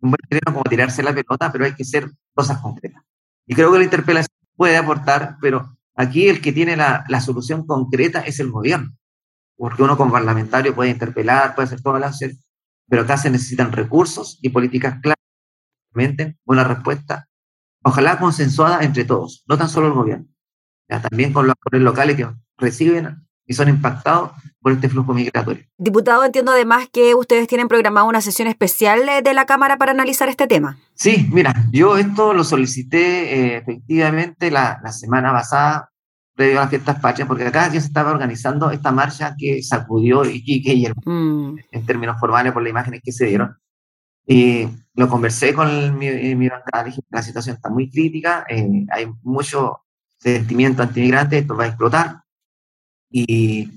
un 0.00 0.10
buen 0.10 0.40
como 0.44 0.62
tirarse 0.64 1.02
la 1.02 1.14
pelota, 1.14 1.50
pero 1.52 1.64
hay 1.64 1.74
que 1.74 1.82
hacer 1.82 2.10
cosas 2.34 2.58
concretas. 2.58 3.02
Y 3.46 3.54
creo 3.54 3.72
que 3.72 3.78
la 3.78 3.84
interpelación 3.84 4.36
puede 4.56 4.76
aportar, 4.76 5.36
pero 5.40 5.76
aquí 5.98 6.28
el 6.28 6.40
que 6.40 6.52
tiene 6.52 6.76
la, 6.76 7.20
solución 7.20 7.66
concreta 7.66 8.20
es 8.20 8.38
el 8.38 8.50
gobierno, 8.50 8.96
porque 9.56 9.82
uno 9.82 9.96
como 9.96 10.12
parlamentario 10.12 10.74
puede 10.74 10.90
interpelar, 10.90 11.54
puede 11.54 11.66
hacer 11.66 11.82
todas 11.82 12.00
las 12.00 12.20
pero 12.88 13.02
acá 13.02 13.18
se 13.18 13.30
necesitan 13.30 13.72
recursos 13.72 14.38
y 14.40 14.48
políticas 14.48 14.98
claras, 15.02 15.18
una 16.46 16.62
respuesta, 16.64 17.28
ojalá 17.82 18.18
consensuada 18.18 18.84
entre 18.84 19.04
todos, 19.04 19.44
no 19.48 19.58
tan 19.58 19.68
solo 19.68 19.88
el 19.88 19.94
gobierno, 19.94 20.26
ya, 20.88 21.02
también 21.02 21.32
con 21.32 21.46
los 21.46 21.52
actores 21.52 21.82
locales 21.82 22.16
que 22.16 22.28
reciben 22.56 23.27
y 23.48 23.54
son 23.54 23.68
impactados 23.68 24.30
por 24.60 24.72
este 24.72 24.88
flujo 24.88 25.14
migratorio. 25.14 25.64
Diputado, 25.78 26.24
entiendo 26.24 26.52
además 26.52 26.88
que 26.92 27.14
ustedes 27.14 27.48
tienen 27.48 27.66
programado 27.66 28.06
una 28.06 28.20
sesión 28.20 28.46
especial 28.46 29.00
de 29.24 29.34
la 29.34 29.46
Cámara 29.46 29.78
para 29.78 29.92
analizar 29.92 30.28
este 30.28 30.46
tema. 30.46 30.78
Sí, 30.94 31.26
mira, 31.32 31.54
yo 31.72 31.96
esto 31.96 32.34
lo 32.34 32.44
solicité 32.44 33.54
eh, 33.54 33.56
efectivamente 33.56 34.50
la, 34.50 34.78
la, 34.84 34.92
semana 34.92 35.32
pasada, 35.32 35.90
previo 36.34 36.58
a 36.58 36.62
las 36.62 36.70
fiestas 36.70 37.00
patrias, 37.00 37.26
porque 37.26 37.46
acá 37.46 37.72
ya 37.72 37.80
se 37.80 37.86
estaba 37.86 38.10
organizando 38.10 38.70
esta 38.70 38.92
marcha 38.92 39.34
que 39.36 39.62
sacudió 39.62 40.24
Iquique 40.24 40.74
y 40.74 40.86
el, 40.86 40.94
mm. 41.04 41.56
en 41.72 41.86
términos 41.86 42.20
formales 42.20 42.52
por 42.52 42.62
las 42.62 42.70
imágenes 42.70 43.00
que 43.02 43.12
se 43.12 43.26
dieron. 43.26 43.56
Y 44.26 44.68
lo 44.94 45.08
conversé 45.08 45.54
con 45.54 45.96
mi, 45.96 46.34
mi 46.34 46.48
bancada, 46.50 46.84
dije, 46.84 47.00
la 47.08 47.22
situación 47.22 47.56
está 47.56 47.70
muy 47.70 47.90
crítica, 47.90 48.44
eh, 48.46 48.84
hay 48.90 49.06
mucho 49.22 49.84
sentimiento 50.18 50.82
antimigrante, 50.82 51.38
esto 51.38 51.56
va 51.56 51.64
a 51.64 51.68
explotar, 51.68 52.22
y 53.10 53.70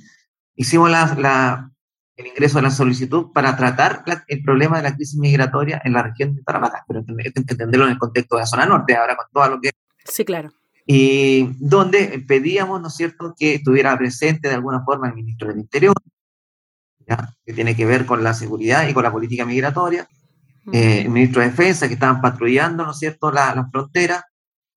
hicimos 0.55 0.89
la, 0.89 1.71
el 2.15 2.27
ingreso 2.27 2.57
de 2.57 2.63
la 2.63 2.71
solicitud 2.71 3.31
para 3.33 3.55
tratar 3.55 4.03
el 4.27 4.43
problema 4.43 4.77
de 4.77 4.83
la 4.83 4.95
crisis 4.95 5.17
migratoria 5.17 5.81
en 5.83 5.93
la 5.93 6.03
región 6.03 6.35
de 6.35 6.43
Tarapacá, 6.43 6.83
pero 6.87 6.99
hay 6.99 7.31
que 7.31 7.39
entenderlo 7.39 7.85
en 7.85 7.91
el 7.91 7.97
contexto 7.97 8.35
de 8.35 8.41
la 8.41 8.47
zona 8.47 8.65
norte, 8.65 8.95
ahora 8.95 9.15
con 9.15 9.25
todo 9.31 9.55
lo 9.55 9.61
que... 9.61 9.71
Sí, 10.05 10.25
claro. 10.25 10.51
Y 10.85 11.55
donde 11.59 12.23
pedíamos, 12.27 12.81
¿no 12.81 12.87
es 12.87 12.95
cierto?, 12.95 13.33
que 13.37 13.55
estuviera 13.55 13.97
presente 13.97 14.49
de 14.49 14.55
alguna 14.55 14.83
forma 14.83 15.07
el 15.07 15.15
ministro 15.15 15.47
del 15.47 15.59
Interior, 15.59 15.95
que 17.45 17.53
tiene 17.53 17.75
que 17.75 17.85
ver 17.85 18.05
con 18.05 18.23
la 18.23 18.33
seguridad 18.33 18.87
y 18.87 18.93
con 18.93 19.03
la 19.03 19.11
política 19.11 19.45
migratoria, 19.45 20.07
eh, 20.71 21.01
el 21.01 21.09
ministro 21.09 21.41
de 21.41 21.49
Defensa, 21.49 21.87
que 21.87 21.95
estaban 21.95 22.21
patrullando, 22.21 22.85
¿no 22.85 22.91
es 22.91 22.99
cierto?, 22.99 23.31
la, 23.31 23.53
la 23.55 23.67
frontera, 23.69 24.25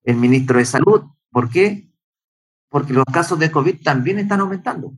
el 0.03 0.17
ministro 0.17 0.59
de 0.59 0.64
Salud, 0.64 1.03
¿por 1.31 1.49
qué? 1.49 1.88
Porque 2.74 2.92
los 2.92 3.04
casos 3.04 3.38
de 3.38 3.52
COVID 3.52 3.84
también 3.84 4.18
están 4.18 4.40
aumentando. 4.40 4.92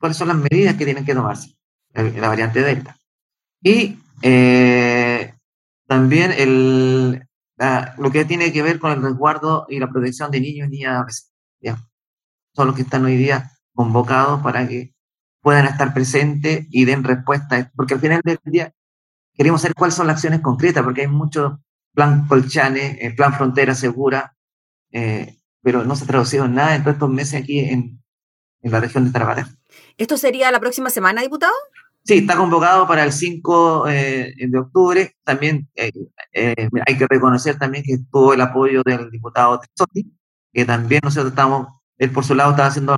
¿Cuáles 0.00 0.16
son 0.16 0.28
las 0.28 0.38
medidas 0.38 0.76
que 0.76 0.86
tienen 0.86 1.04
que 1.04 1.12
tomarse? 1.12 1.54
La, 1.92 2.28
variante 2.28 2.62
Delta. 2.62 2.96
Y 3.60 3.98
eh, 4.22 5.34
también 5.86 6.32
el, 6.32 7.22
lo 7.98 8.10
que 8.10 8.24
tiene 8.24 8.50
que 8.50 8.62
ver 8.62 8.78
con 8.78 8.92
el 8.92 9.02
resguardo 9.02 9.66
y 9.68 9.78
la 9.78 9.90
protección 9.90 10.30
de 10.30 10.40
niños 10.40 10.68
y 10.68 10.70
niñas 10.70 11.30
¿ya? 11.60 11.76
Son 12.54 12.66
los 12.66 12.74
que 12.74 12.80
están 12.80 13.04
hoy 13.04 13.18
día 13.18 13.52
convocados 13.74 14.42
para 14.42 14.66
que 14.66 14.94
puedan 15.42 15.66
estar 15.66 15.92
presentes 15.92 16.66
y 16.70 16.86
den 16.86 17.04
respuesta. 17.04 17.70
Porque 17.76 17.92
al 17.92 18.00
final 18.00 18.22
del 18.24 18.38
día 18.42 18.72
queremos 19.34 19.60
saber 19.60 19.74
cuáles 19.74 19.96
son 19.96 20.06
las 20.06 20.14
acciones 20.14 20.40
concretas, 20.40 20.82
porque 20.82 21.02
hay 21.02 21.08
mucho 21.08 21.60
plan 21.92 22.26
Colchane, 22.26 22.96
eh, 23.02 23.12
plan 23.14 23.34
Frontera 23.34 23.74
Segura, 23.74 24.34
eh, 24.92 25.36
pero 25.66 25.82
no 25.82 25.96
se 25.96 26.04
ha 26.04 26.06
traducido 26.06 26.44
en 26.44 26.54
nada 26.54 26.76
en 26.76 26.84
todos 26.84 26.94
estos 26.94 27.10
meses 27.10 27.42
aquí 27.42 27.58
en, 27.58 28.00
en 28.62 28.70
la 28.70 28.78
región 28.78 29.04
de 29.04 29.10
Tarapacá. 29.10 29.50
¿Esto 29.96 30.16
sería 30.16 30.52
la 30.52 30.60
próxima 30.60 30.90
semana, 30.90 31.22
diputado? 31.22 31.52
Sí, 32.04 32.18
está 32.18 32.36
convocado 32.36 32.86
para 32.86 33.02
el 33.02 33.10
5 33.10 33.88
eh, 33.88 34.32
de 34.48 34.58
octubre. 34.60 35.16
También 35.24 35.68
eh, 35.74 35.90
eh, 36.32 36.68
hay 36.86 36.96
que 36.96 37.08
reconocer 37.08 37.58
también 37.58 37.82
que 37.82 37.98
tuvo 38.12 38.32
el 38.32 38.42
apoyo 38.42 38.84
del 38.84 39.10
diputado 39.10 39.58
Tessotti, 39.58 40.08
que 40.52 40.64
también 40.64 41.00
nosotros 41.02 41.32
estamos, 41.32 41.66
él 41.98 42.12
por 42.12 42.24
su 42.24 42.36
lado 42.36 42.52
estaba 42.52 42.68
haciendo, 42.68 42.96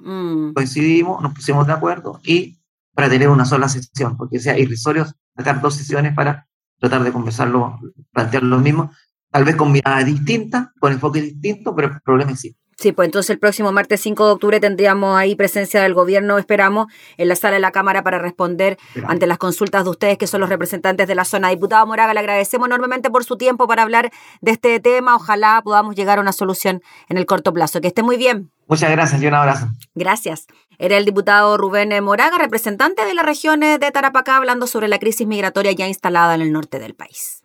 mm. 0.00 0.54
coincidimos, 0.54 1.22
nos 1.22 1.34
pusimos 1.34 1.68
de 1.68 1.72
acuerdo 1.72 2.20
y 2.24 2.58
para 2.94 3.08
tener 3.08 3.28
una 3.28 3.44
sola 3.44 3.68
sesión, 3.68 4.16
porque 4.16 4.40
sea 4.40 4.58
irrisorio 4.58 5.06
sacar 5.36 5.60
dos 5.60 5.76
sesiones 5.76 6.16
para 6.16 6.48
tratar 6.80 7.04
de 7.04 7.12
conversarlo, 7.12 7.78
plantear 8.12 8.42
lo 8.42 8.58
mismo, 8.58 8.90
tal 9.38 9.44
vez 9.44 9.54
con 9.54 9.70
mirada 9.70 10.02
distinta, 10.02 10.72
con 10.80 10.92
enfoque 10.92 11.22
distinto, 11.22 11.72
pero 11.72 11.92
el 11.94 12.00
problema 12.00 12.32
es 12.32 12.40
sí. 12.40 12.56
Sí, 12.76 12.90
pues 12.90 13.06
entonces 13.06 13.30
el 13.30 13.38
próximo 13.38 13.70
martes 13.70 14.00
5 14.00 14.26
de 14.26 14.32
octubre 14.32 14.58
tendríamos 14.58 15.16
ahí 15.16 15.36
presencia 15.36 15.80
del 15.80 15.94
gobierno, 15.94 16.38
esperamos, 16.38 16.88
en 17.16 17.28
la 17.28 17.36
sala 17.36 17.54
de 17.54 17.60
la 17.60 17.70
Cámara 17.70 18.02
para 18.02 18.18
responder 18.18 18.78
ante 19.06 19.28
las 19.28 19.38
consultas 19.38 19.84
de 19.84 19.90
ustedes, 19.90 20.18
que 20.18 20.26
son 20.26 20.40
los 20.40 20.48
representantes 20.48 21.06
de 21.06 21.14
la 21.14 21.24
zona. 21.24 21.50
Diputado 21.50 21.86
Moraga, 21.86 22.14
le 22.14 22.20
agradecemos 22.20 22.66
enormemente 22.66 23.10
por 23.10 23.22
su 23.22 23.36
tiempo 23.36 23.68
para 23.68 23.82
hablar 23.82 24.10
de 24.40 24.50
este 24.50 24.80
tema. 24.80 25.14
Ojalá 25.14 25.60
podamos 25.62 25.94
llegar 25.94 26.18
a 26.18 26.20
una 26.20 26.32
solución 26.32 26.82
en 27.08 27.16
el 27.16 27.26
corto 27.26 27.52
plazo. 27.52 27.80
Que 27.80 27.86
esté 27.86 28.02
muy 28.02 28.16
bien. 28.16 28.50
Muchas 28.66 28.90
gracias 28.90 29.22
y 29.22 29.26
un 29.28 29.34
abrazo. 29.34 29.68
Gracias. 29.94 30.46
Era 30.78 30.96
el 30.96 31.04
diputado 31.04 31.56
Rubén 31.58 31.92
Moraga, 32.02 32.38
representante 32.38 33.04
de 33.04 33.14
la 33.14 33.22
región 33.22 33.60
de 33.60 33.78
Tarapacá, 33.78 34.36
hablando 34.36 34.66
sobre 34.66 34.88
la 34.88 34.98
crisis 34.98 35.28
migratoria 35.28 35.70
ya 35.70 35.86
instalada 35.86 36.34
en 36.34 36.40
el 36.40 36.50
norte 36.50 36.80
del 36.80 36.94
país. 36.94 37.44